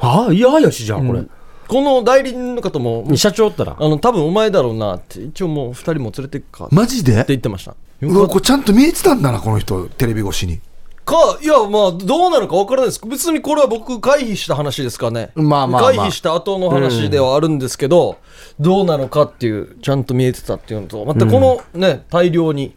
[0.01, 1.23] ああ、いややしじゃん、これ。
[1.69, 3.77] この代理人の方も社長おったら。
[3.79, 7.25] あの多分お前だろうなって一応もう2人も連れてくかってマジで？
[7.29, 7.75] 言ってました。
[8.03, 10.61] うわこれちゃんと見えてたんだなこの人テレビ越しに
[11.07, 13.01] かいやまあどうなのか分からないです。
[13.07, 15.31] 別にこれは僕回避した話ですかね。
[15.35, 15.93] まあまあまあ。
[15.93, 18.19] 回避した後の話ではあるんですけど、
[18.61, 22.75] どうなのかっていうちゃんと見えてたっていうのとまたこのね、大量に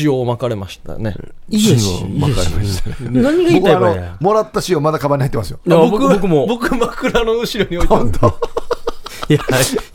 [0.00, 1.14] 塩をまかれましたね、
[1.50, 2.90] いいやし塩わかりました。
[3.10, 4.16] 何が言いたいかや。
[4.20, 5.58] もらった塩まだカバンに入ってますよ。
[5.66, 6.46] いや僕僕も。
[6.46, 8.38] 僕枕の後ろに置いて本当？
[9.28, 9.40] いや、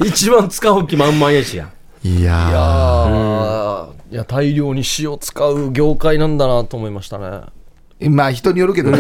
[0.06, 1.72] 一番使う気満々やしや。
[2.04, 3.88] いやいやー。
[4.12, 7.26] いや大量に塩使う業界なんだなと思いましたね。
[7.26, 7.61] ー
[8.10, 8.98] まあ人によるけどね。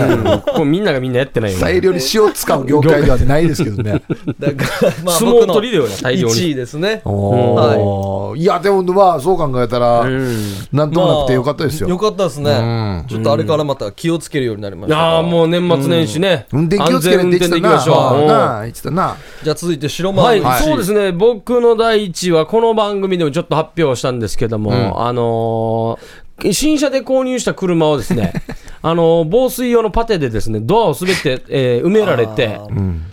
[0.53, 1.59] これみんながみんなやってないよ。
[1.59, 4.01] 大量に塩使う業界ではないですけどね。
[4.39, 6.33] だからまあ相撲取りだよね大量に。
[6.33, 7.01] 1位ですね。
[7.05, 8.37] おー。
[8.37, 8.45] い。
[8.45, 10.37] やでもまあそう考えたらうん。
[10.71, 11.89] なんともなくてよかったですよ。
[11.89, 13.05] よかったですね、うん。
[13.07, 14.97] ちょっとあれからまた気をつけるようになりまいした。
[14.97, 16.47] やーもう年末年始ね。
[16.51, 18.21] 運転気をつけるって言ってた安全運転でいきましょう。
[18.21, 18.27] うん。
[18.27, 19.17] なってたな。
[19.43, 25.01] じゃあ続いて白間はい、の1位そうですね、僕の第一位は、この番組でもちょっと発表したんですけども、ん。
[25.01, 26.20] あのー
[26.51, 28.33] 新車で購入した車をですね、
[28.81, 32.59] あのー防水用のパテでですね、ドアをすべて、えー埋められて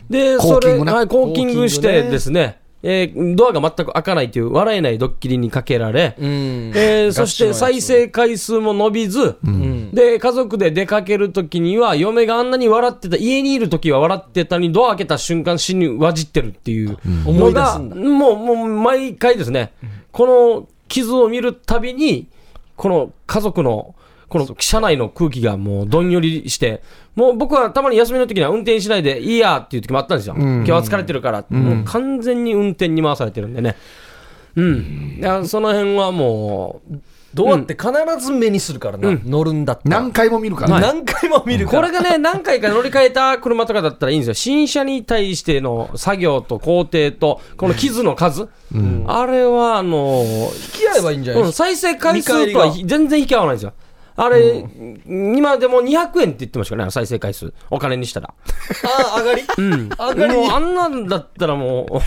[0.09, 6.26] で、それ、コーはい、コーキングしてですね、えードアが全く開かないという笑えないドッキリにかけられ、うん。
[6.74, 9.91] えーそして再生回数も伸びず、うん。
[9.93, 17.97] で、家族で出かけるときには、嫁があんなに笑ってた、家にいるときは笑ってたのに、ドア開けた瞬間、死にわじってるっていう思のが、い出すんだ。
[17.97, 19.72] もう、もう、毎回ですね、
[20.12, 22.29] この傷を見るたびに、
[22.79, 23.95] この家族の、
[24.29, 26.83] この車内の空気がもうどんよりして、
[27.16, 30.37] もう僕はたまに休みの時には運転しないでいいやっていう時もあったんですよ。
[30.39, 33.74] 今日は疲れてるから、もう完全に運転に回されてるんでね。
[34.55, 35.20] うん。
[35.45, 36.95] その辺はもう、
[37.35, 37.93] ドアって必
[38.24, 40.01] ず目にするからな、乗るんだったら。
[40.01, 40.81] 何回も見るから。
[40.81, 41.89] ね何回も見るから。
[41.89, 44.35] これがね、 何回か乗り換えた車とかだったらいいんですよ。
[44.35, 48.49] 新車に対しての作業と工程と、この傷の数。
[49.07, 50.24] あれは、あの
[50.72, 53.72] 付き合えばいいんじゃないうん、再生回数とは全然引き合わないんですよ。
[54.16, 54.64] あれ、
[55.07, 57.53] 今でも200円って言ってましたね、再生回数。
[57.70, 58.35] お金にしたら。
[58.85, 59.89] ああ上がり、うん。
[59.91, 60.35] 上がり？
[60.35, 61.99] もうあんなんだったらもう、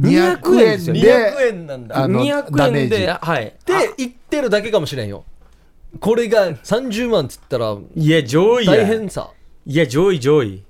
[0.00, 0.94] 200円ですよ。
[0.94, 1.66] で200円。
[1.66, 1.98] なんだ。
[1.98, 2.94] あのダ200メージ。
[2.94, 3.46] 円で、はい。
[3.46, 5.24] って言ってるだけかもしれんよ。
[6.00, 8.72] これが30万っつったらいや、上位や。
[8.72, 9.30] 大変さ。
[9.66, 10.64] いや、上位上位。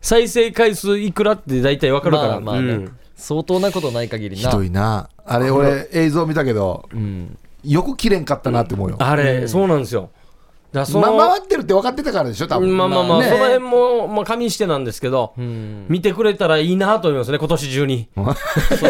[0.00, 2.28] 再生回数いくらって大体わかるから。
[2.28, 2.96] まあまあね、うん。
[3.16, 4.48] 相当なことない限りな。
[4.48, 5.08] ひどいな。
[5.24, 7.36] あれ俺映像見たけどうん。
[7.64, 8.96] よく切れんかったなって思うよ。
[9.00, 10.10] あれ、そうなんですよ。
[10.72, 12.76] だその、ま回ってるって分かってたからでしょ多分。
[12.76, 13.28] まあまあまあ、ね。
[13.28, 15.86] その辺も、まあ、加味してなんですけど、うん。
[15.88, 18.08] 見てくれたらいいなと思いますね、今年中に。
[18.14, 18.22] そ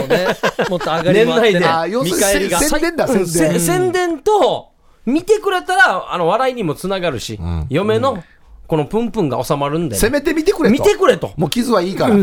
[0.04, 0.26] うね。
[0.68, 1.64] もっと上がりもあってね年内で。
[1.64, 2.58] あ要するに見返りが。
[2.58, 3.60] せ宣伝だ宣伝。
[3.60, 4.70] 宣伝と、
[5.06, 7.66] 見てくれたら、あの、笑いにもつながるし、ん。
[7.70, 8.22] 嫁の、
[8.66, 10.72] このプンプンが収まるんで、せめて見てくれと。
[10.72, 11.32] 見てくれと。
[11.36, 12.16] もう傷はいいから。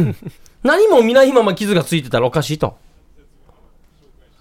[0.63, 2.77] 何も見ないまま傷がついてたらおかしいと。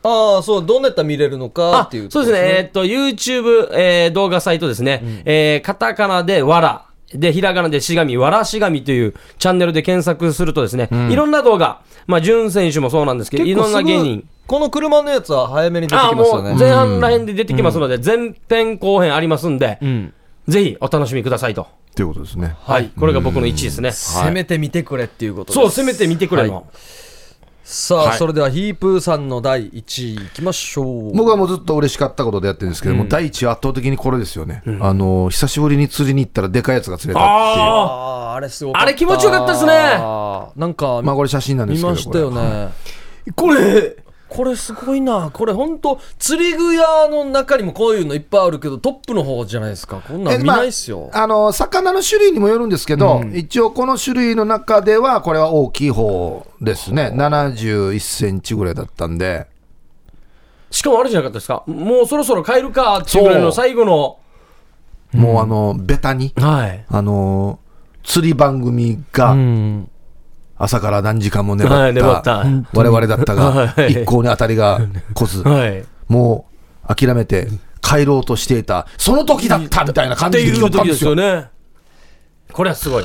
[0.04, 14.28] ああそうどうやったら見れるのかあっていうそうですね、えーっと、YouTube、えー動画サイトですね、えーカタカナでわら、で、ひらがなでしがみ、わらしがみというチャンネルで検索するとですね、いろんな動画、まあ、潤選手もそうなんですけど、いろんな芸人。
[14.46, 16.50] この車のやつは早めに出てきますよね。
[16.50, 20.12] もう前半らへんで出てきますので、前編後編ありますんで、ん
[20.48, 21.66] ぜひお楽しみくださいと。
[21.94, 22.56] ということですね。
[22.60, 22.90] はい。
[22.98, 23.92] これが僕の1位ですね。
[23.92, 25.54] せめて見てくれっていうことです。
[25.54, 26.66] そう、せめて見てくれはいの。
[27.64, 31.16] さあ、はいそれではヒープーさんの第1位いきましょう。
[31.16, 34.62] 僕はもうずっと嬉しかったことでやってるんですけども、第一は圧倒的にこれですよね。
[34.80, 37.66] あの、久しぶりに釣りに行ったらでかいやつが釣れたっていう。
[37.66, 41.88] ああれすごかったあれ気持ちよかったですねなんか、まあこれ写真なんですけど。
[41.88, 42.72] 見ましたよこれね。
[43.34, 44.03] これ、
[44.34, 45.30] これすごいな。
[45.32, 50.02] これ本当釣り具屋の中にもこういうのいっぱいあるけど、トップの方じゃないですか。
[50.06, 51.10] こんなん見ないっすよ。
[51.12, 59.46] まあ、あの魚の種類にもよるんですけど、一応この種類の中ではこれは大きい方ですね71センチぐらいだったんで
[60.70, 64.18] しかもあれじゃなかったですかもうそろそろ帰るかっていうぐらいの最後の。
[65.12, 66.84] もうあのベタにはい。
[66.88, 67.60] あの
[68.02, 69.88] 釣り番組うがん。
[70.56, 74.80] 朝から何時間も粘った,、はい粘った我々だったが、はい一向に当たりが
[75.14, 75.84] 来ず、はい。
[76.08, 76.46] も
[76.88, 77.48] う諦めて
[77.82, 81.48] 帰ろうとしていたその時だったみたいな感じでいう時です来たんですよよね。
[82.52, 83.04] これはすごい。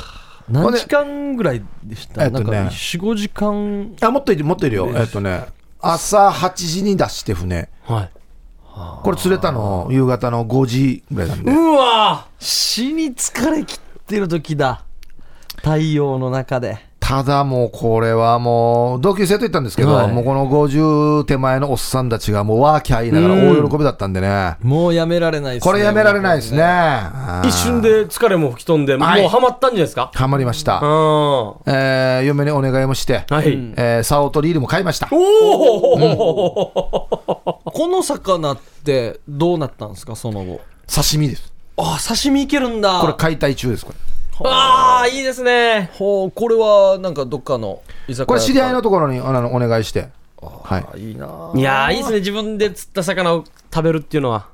[0.50, 3.96] 何時間ぐらいでした、えっとねなんか4、5時間。
[4.02, 5.46] あもっといるもっといるよえっとね
[5.80, 8.10] 朝8時に出して船はい。
[9.04, 14.84] これ釣れたの夕方の5時ぐらいなんでうわ死に疲れ切ってる時だ。
[15.58, 16.89] 太陽の中で。
[17.10, 25.72] ただもうこれはもう同級生と言ったんですけど、はいもうこの50手前のおっさんたちがもうワーキャー言いながら大喜びだったんでね、もうやめられないですね。
[25.72, 26.62] これやめられないですね。
[27.46, 30.12] 一瞬で疲れも吹き飛んで、もうはいハマったんじゃないですか？
[30.14, 30.80] はまりました。
[30.82, 31.48] うん。
[31.48, 33.18] はえー嫁にお願いもして、い。
[33.26, 35.10] えー、サオとリールも買いました。
[35.12, 35.16] お
[35.96, 40.62] お、この魚ってどうなったんですか、その後。
[40.88, 41.52] 刺身です。
[41.76, 43.00] あ、刺身いけるんだ。
[43.02, 43.98] これ解体中です、これ。
[44.46, 45.90] ああ、いいですね。
[45.94, 50.10] ほう、これはなんかどっかの居酒屋これ知り合いのところにあのお願いして。
[50.42, 50.86] はい。
[50.94, 52.20] あいいなあいやー、いいですね。
[52.20, 54.48] 自分で釣った魚を食べるっていうのは。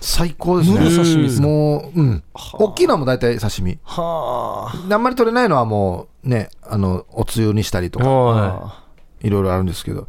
[0.00, 0.78] 最高ですね。
[0.78, 2.22] 刺身ですかもう、うん。
[2.54, 3.78] 大きいのはもう大体刺身。
[3.84, 8.74] はあんまり取れないのはもうね、あの、おつゆにしたりとか、は
[9.22, 10.06] いろいろあるんですけど。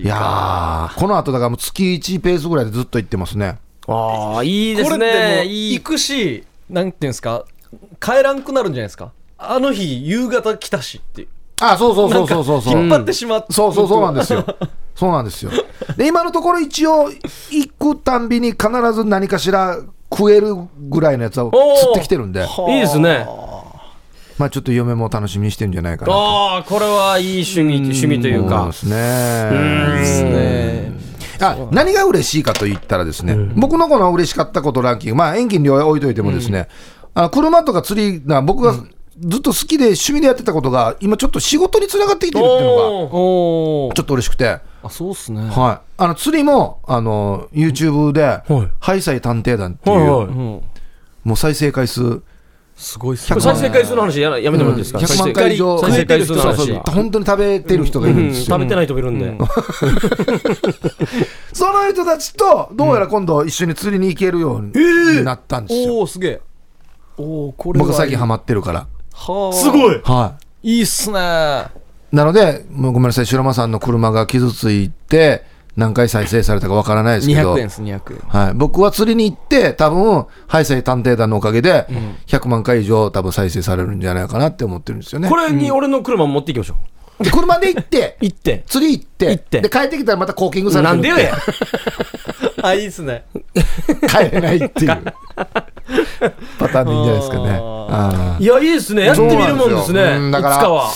[0.00, 3.58] いやー、この後だからもう月1ペースぐらいでずっと行ってますね。
[3.88, 3.90] い。
[3.90, 4.76] ああ、いいい。
[4.76, 5.42] ですこれってもね。
[5.42, 5.74] ういい。
[5.74, 7.44] 行くし、なんていうんですか、
[8.00, 9.12] 帰らんくなるんじゃないですか？
[9.38, 11.28] あの日、夕方来たしっていう。
[11.60, 12.78] あ、そうそうそうそうそうそう。
[12.78, 13.52] 引っ張ってしまって。
[13.52, 14.44] そうそうそうなんですよ。
[14.94, 15.50] そうなんですよ。
[15.96, 17.10] で、今のところ一応、
[17.50, 19.78] 行くたんびに必ず何かしら
[20.10, 20.54] 食える
[20.88, 23.26] ぐらいのやつを釣ってきてるんで、いいですね。
[24.38, 26.18] まあちょっと嫁も楽しみにしてるんじゃないかなと。
[26.18, 28.72] ああ、これはいい趣味、趣味というかそうで。
[28.72, 29.98] すね。
[29.98, 30.96] ですね。
[31.38, 36.68] あ何が嬉しいかと言ったらですね、僕のこの嬉しかったことランキング、まあ、遠近両置いといてもですね、
[37.16, 45.48] あの車とか釣りが僕がずっと好きで趣味でやってたことが、今ちょっと仕事につながってきてるっていうのが、ちょっと嬉しくて、あ、そうっすね。
[45.48, 48.44] はい、あの釣りもあの YouTube で、はい。
[48.80, 50.26] ハイサイ探偵団っていう、はいはい。
[50.26, 50.62] うん。
[51.24, 52.20] もう再生回数
[52.76, 55.78] すごいっすこれ再生回数の話やらやめてもらっていいですか、100万回以上。
[55.78, 56.94] 再生回数のそうそう話。
[56.94, 59.32] 本当に食べてる人がいるんですよ、食べてない人もいるんで。
[61.54, 66.40] その人たちとどうやら今度一緒に釣りに行けるようになったんですよ、おおすげえ。
[67.18, 71.16] おおこれは僕最近ハマってるからはあすごいはいいいっすね。
[71.16, 75.44] なので、もうごめんなさい、白間さんの車が傷ついて、
[75.76, 78.18] 何回再生されたかわからないですけど、200円です、200円。
[78.26, 81.86] はい、僕は釣りに行って、多分ハイサイ探偵団のおかげで、
[82.26, 85.28] 100万回以上、多分再生されるんじゃないかなって思ってるんですよね。
[85.28, 86.76] これに俺の車持っていきましょう。
[87.20, 88.64] で車で行って、 行って。
[88.66, 91.36] 釣り行って、行ってで帰ってきたらまたコーキングされてるなんでよや。
[92.62, 93.24] あ、いいっすね。
[94.08, 95.02] 帰れないっていう
[96.58, 98.36] パターンでいいんじゃないですかね。
[98.40, 99.06] いや、いいですね。
[99.06, 100.12] やってみるもんですそうなんですようね。
[100.12, 100.90] いつんだからかは。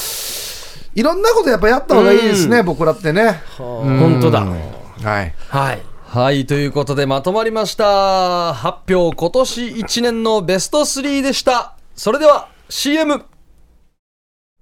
[0.95, 3.41] いろんなことやっぱやった方がいいですね、僕らってね。
[3.57, 4.41] 本当だ。
[4.41, 5.35] はい。
[5.49, 5.83] はい。
[6.13, 8.53] はい、ということでまとまりました。
[8.53, 11.75] 発表、今年1年のベスト3でした。
[11.95, 13.23] それでは CM。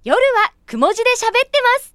[0.01, 1.93] 夜はくも字で喋ってます。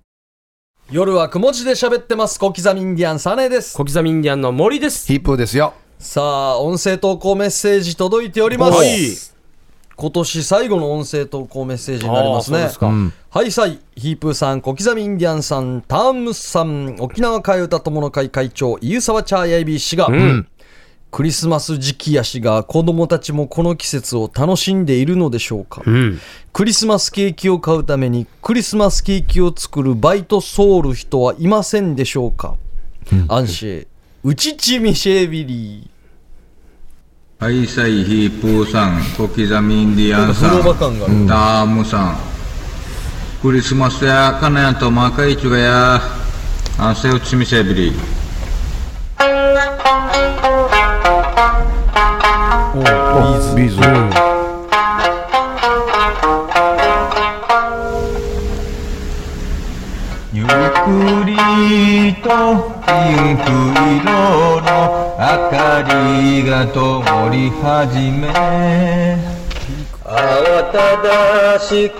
[0.91, 2.39] 夜はくも字で喋ってます。
[2.39, 3.73] 小刻みインディアンサネです。
[3.75, 5.07] 小刻みインディアンの森です。
[5.07, 5.73] ヒップーですよ。
[5.99, 8.77] さあ、音声投稿メッセージ届いております。
[8.77, 9.35] はい
[9.97, 12.59] 今年最後の音声投稿メッセージになりますね。
[12.59, 20.47] あーそうですかうんはいさい、ヒープーさん、小刻みインディアンさん、タームスさん、沖縄替え歌友の会会長、湯沢チャーヤイビー氏が、ん
[21.15, 26.19] クリスマス時期やしが子供たちもこの季節を楽しんでいるのでしょうか、うん。
[26.53, 32.57] クリスマスケーキを買うためにクリスマスケーキを作るバイトソウル人はいませんでしょうか、
[33.29, 33.87] アンシェ
[34.25, 35.89] ウチチミシェービリー。
[37.39, 42.17] ハイサイヒープーさん、小刻みインディアンさん、ダームさん、
[43.41, 46.01] クリスマスやカナヤとマカイチュガや、
[46.77, 48.14] アンセウチミセビリ。
[53.57, 53.77] ビーズ。
[60.33, 60.51] ゆっく
[61.25, 61.33] り
[62.23, 62.29] と
[62.85, 62.93] ピ
[63.33, 63.43] ンク
[64.03, 64.05] 色
[64.61, 64.69] の
[65.19, 65.55] 明か
[65.87, 65.93] り
[66.45, 66.83] が灯
[67.31, 68.23] り始め。
[70.05, 70.09] 慌
[70.73, 71.99] ただしく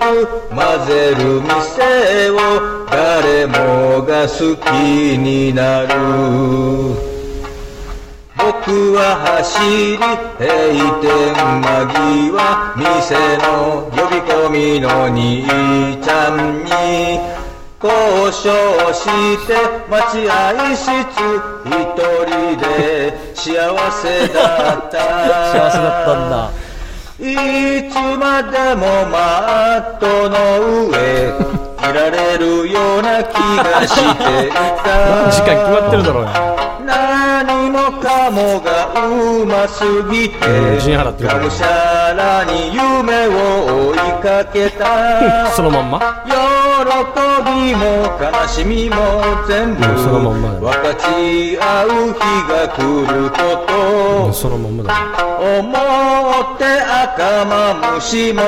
[0.49, 0.57] 混
[0.87, 7.05] ぜる店を誰もが好きになる。
[8.37, 10.49] 僕は走り閉
[11.01, 15.45] 店間際店の呼び込みの兄
[16.01, 17.19] ちゃんに
[17.81, 17.91] 交
[18.31, 19.53] 渉して
[19.89, 20.91] 待合室
[21.65, 21.73] 一
[22.25, 23.45] 人で幸
[23.91, 24.97] せだった。
[25.53, 26.65] 幸せだったんだ。
[27.17, 29.17] いつまでもマ
[29.77, 34.51] ットの上いられるような気がして
[35.31, 36.29] 時間決まってるだろうよ
[37.45, 45.51] 何もかもがうますぎてがむしゃらに夢を追いかけた。
[45.53, 45.99] そのまんま？
[46.25, 46.31] 喜
[47.45, 47.83] びも
[48.19, 48.95] 悲しみも
[49.47, 51.05] 全部うんそのまんまだよ分かち
[51.59, 52.19] 合う日
[52.49, 52.81] が来
[53.13, 53.37] るこ
[53.67, 54.33] と。
[54.33, 54.93] そのまんまだ
[55.39, 58.41] 思って赤まむしも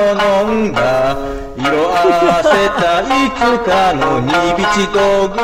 [0.44, 1.16] 飲んだ。
[1.58, 2.48] 色あせ
[2.80, 3.38] たいつ
[3.68, 4.96] かの煮びち道
[5.28, 5.36] 具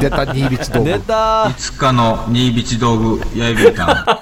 [0.00, 0.98] 出た、ニービチ道具出。
[1.00, 1.48] た。
[1.50, 4.18] いつかの煮びち道具やいびいた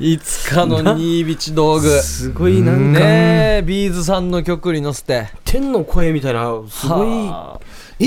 [0.00, 7.30] いつかの新道道具すごいなんか、ねビーズさんの曲に乗せて天の声みたいなすごい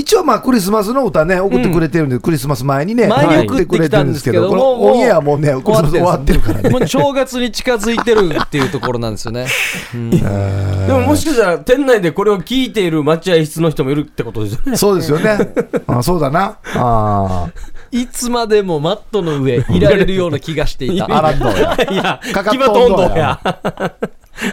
[0.00, 9.46] 一応まあクリスマスの歌ね送ってくれてるんで、クリスマス前にね前に送ってきたんですけどもうこのオンエアもうねクリスマス終わってるからねもう正月に近づいてるっていうところなんですよね。
[9.92, 15.38] でももしかしたら店内でこれを聞いている待合室の人もいるってことですよねそうですよね
[15.86, 17.52] あそうだなあ
[17.90, 21.06] いつまでもマットの上いられるような気がしていた。
[21.16, 23.40] あらんのやいやかかっとんどや。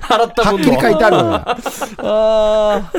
[0.01, 0.59] 払った分は。
[0.59, 1.57] っきり書いてあるわ。
[1.97, 2.91] あ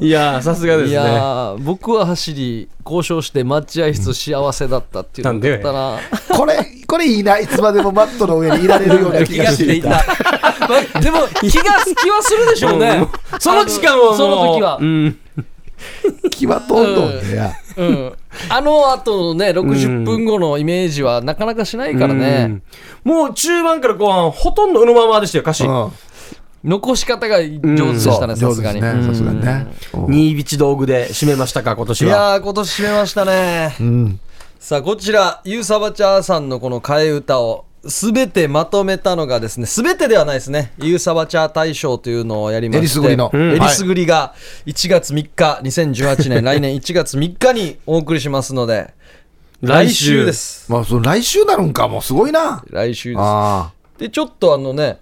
[0.00, 0.98] いやさすがですね。
[0.98, 5.98] ー僕は走り交渉して待合室幸せだったっていうのだったな。
[6.36, 9.90] これこれいいないつまでもマットの上にいられるような気気がしてていた。
[9.90, 9.96] ま
[10.94, 13.06] あでも気が気はするでしょうね。
[13.38, 14.78] その時間をもうその時は。
[14.80, 15.18] うん
[16.30, 18.12] 気はとんどんやうん、
[18.48, 22.62] あの後のね60分後のイメージはなかなかしないからね、
[23.04, 25.64] もう中盤から後半ほとんどうのままでしたよ歌詞。
[25.64, 25.92] うん。
[26.64, 29.66] 残し方が上手でしたねさすがに、さすがにね。
[29.92, 30.14] うん。
[30.14, 34.20] 新びち道具で締めましたか今年いはやー今年締めましたね、うん。
[34.58, 40.72] さあこちらゆうさばちゃーさんのこの替え歌をすべてまとめたのがですねすべてではないですね。
[40.78, 43.30] ゆうさばちゃー大賞というのをやりましてえりすぐりの。
[43.34, 44.34] えりすぐりが
[44.66, 48.94] 1月3日2018年 来年1月3日にお送りしますので
[49.60, 50.26] 来週。
[50.26, 50.70] です。
[50.70, 52.62] まあその来週なるんかもうすごいな。
[52.70, 53.18] 来週です。
[53.20, 53.72] あ。
[53.98, 54.98] でちょっとあのね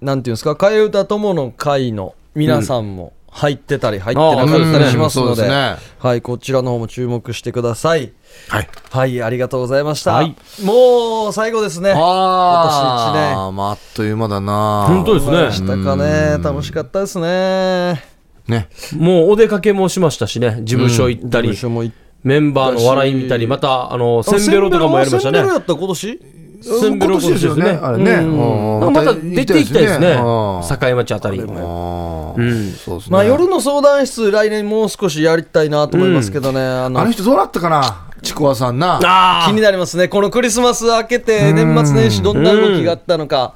[0.00, 5.76] なんていうんですか替え歌友の会の皆さんも入ってたり入ってなかったりしますので,、うんね。
[5.98, 8.12] はいこちらの方も注目してください。
[8.50, 8.68] あはい。
[8.90, 10.34] はいありがとうございました、はい。
[10.64, 11.92] もう最後ですね。
[11.94, 13.38] あ今年一年。
[13.38, 14.86] あまああっという間だな。
[14.88, 15.52] 本当ですね。
[15.52, 16.38] したかね。
[16.42, 18.02] 楽しかったですね。
[18.48, 18.68] ね。
[18.96, 20.60] もうお出かけもしましたしね。
[20.62, 21.94] 事務所行ったり、事務所も行っ
[22.26, 25.38] メンバーの笑い見たりまたあのセンベロとかもやりましたね。
[25.38, 26.20] センベロやった今年？
[26.62, 28.12] センベロ今年ですよねあれね。
[28.12, 28.80] うん。
[28.80, 28.92] うん。
[28.92, 30.12] また出ていきたいですね。
[30.12, 30.16] うん。
[30.62, 38.08] 境町あたりまあ夜の相談室来年もう少しやりたいなと思いますけどね、あの人どうなったかな？
[38.22, 39.00] ちくわさんな。
[39.02, 40.08] あ気になりますね。
[40.08, 43.54] このクリスマス明けて年末年始どんな動きがあったのか。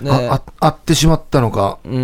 [0.00, 1.78] ねああ会ってしまったのか。
[1.84, 1.92] うん。
[1.92, 1.98] う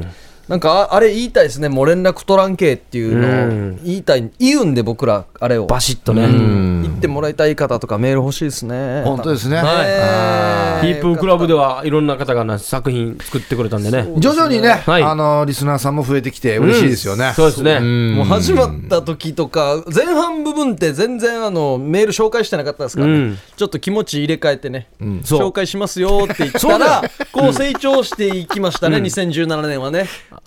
[0.00, 0.06] ん
[0.48, 1.68] なんかああれ言いたいですね。
[1.68, 3.28] もう連絡取らんけっていうの。
[3.28, 3.74] うん。
[3.74, 4.30] を言いたい。
[4.38, 5.66] 言うんで僕らあれを。
[5.66, 6.82] バシッとね、うん。
[6.82, 9.02] 言ってもらいたい方とかメール欲しいですね。
[9.04, 9.56] 本当ですね。
[9.56, 9.66] はい。
[9.66, 13.98] あヒープークラブではいろんな方がな作品作ってくれたんでね。
[13.98, 15.02] ー徐々にねはい。
[15.02, 17.32] あのリスナーさんも増えてきて嬉しいですよね。
[17.36, 18.16] そうですね、ん。
[18.16, 23.38] もう始まった時とか前半部分って全然あのメール紹介してなかったですからね、うん。
[23.56, 24.88] ちょっと気持ち入れ替えてね、
[25.24, 30.06] そう紹介しますよって言ったらこう成長していきましたね、2017年はね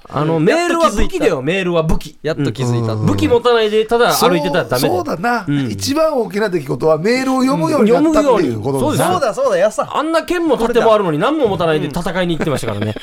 [0.10, 2.18] あのメールは武器だよメールは武器。
[2.22, 4.96] やっと気づいた、武器持たないでただ歩いてたらダメだそうよ。
[4.98, 5.72] そうだな、ん。
[5.72, 9.90] 一番大きな出来事はメールを読むようになったっていうこと読むようそうだそうだやさ。
[9.94, 12.96] あんな剣も盾もあるのに何も持たないで戦いに行ってましたからね、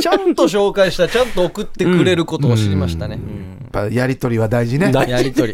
[0.00, 3.18] ちゃんと紹介したちゃんと送ってくれることを知りましたね、や
[3.66, 4.92] っぱやり取りは大事ね。
[4.92, 5.52] 大 やりとり、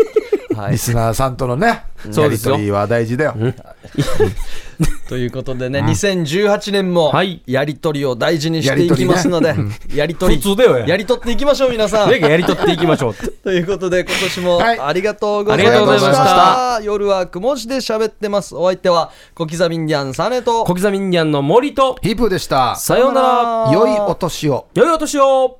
[0.54, 0.72] はい。
[0.72, 1.84] リ、スナーさんとのね、
[2.14, 3.36] やり取りは大事だよ。
[5.08, 9.54] ということでね、2018年もはいやりとりを大事にしていきますので、
[9.94, 12.10] やりとり,、ややりとっていきましょう、皆さん。
[12.10, 13.14] ねやりとっていきましょう。
[13.14, 16.80] ということで、今年もはいありがとうございました。
[16.82, 18.54] 夜はくも字で喋ってます。
[18.54, 22.76] お相手は小刻みインディアンサネと小刻みインディアンの森と、ヒープーでした。
[22.76, 23.70] さようなら。
[23.72, 24.66] 良いお年を。
[24.74, 25.58] 良いお年を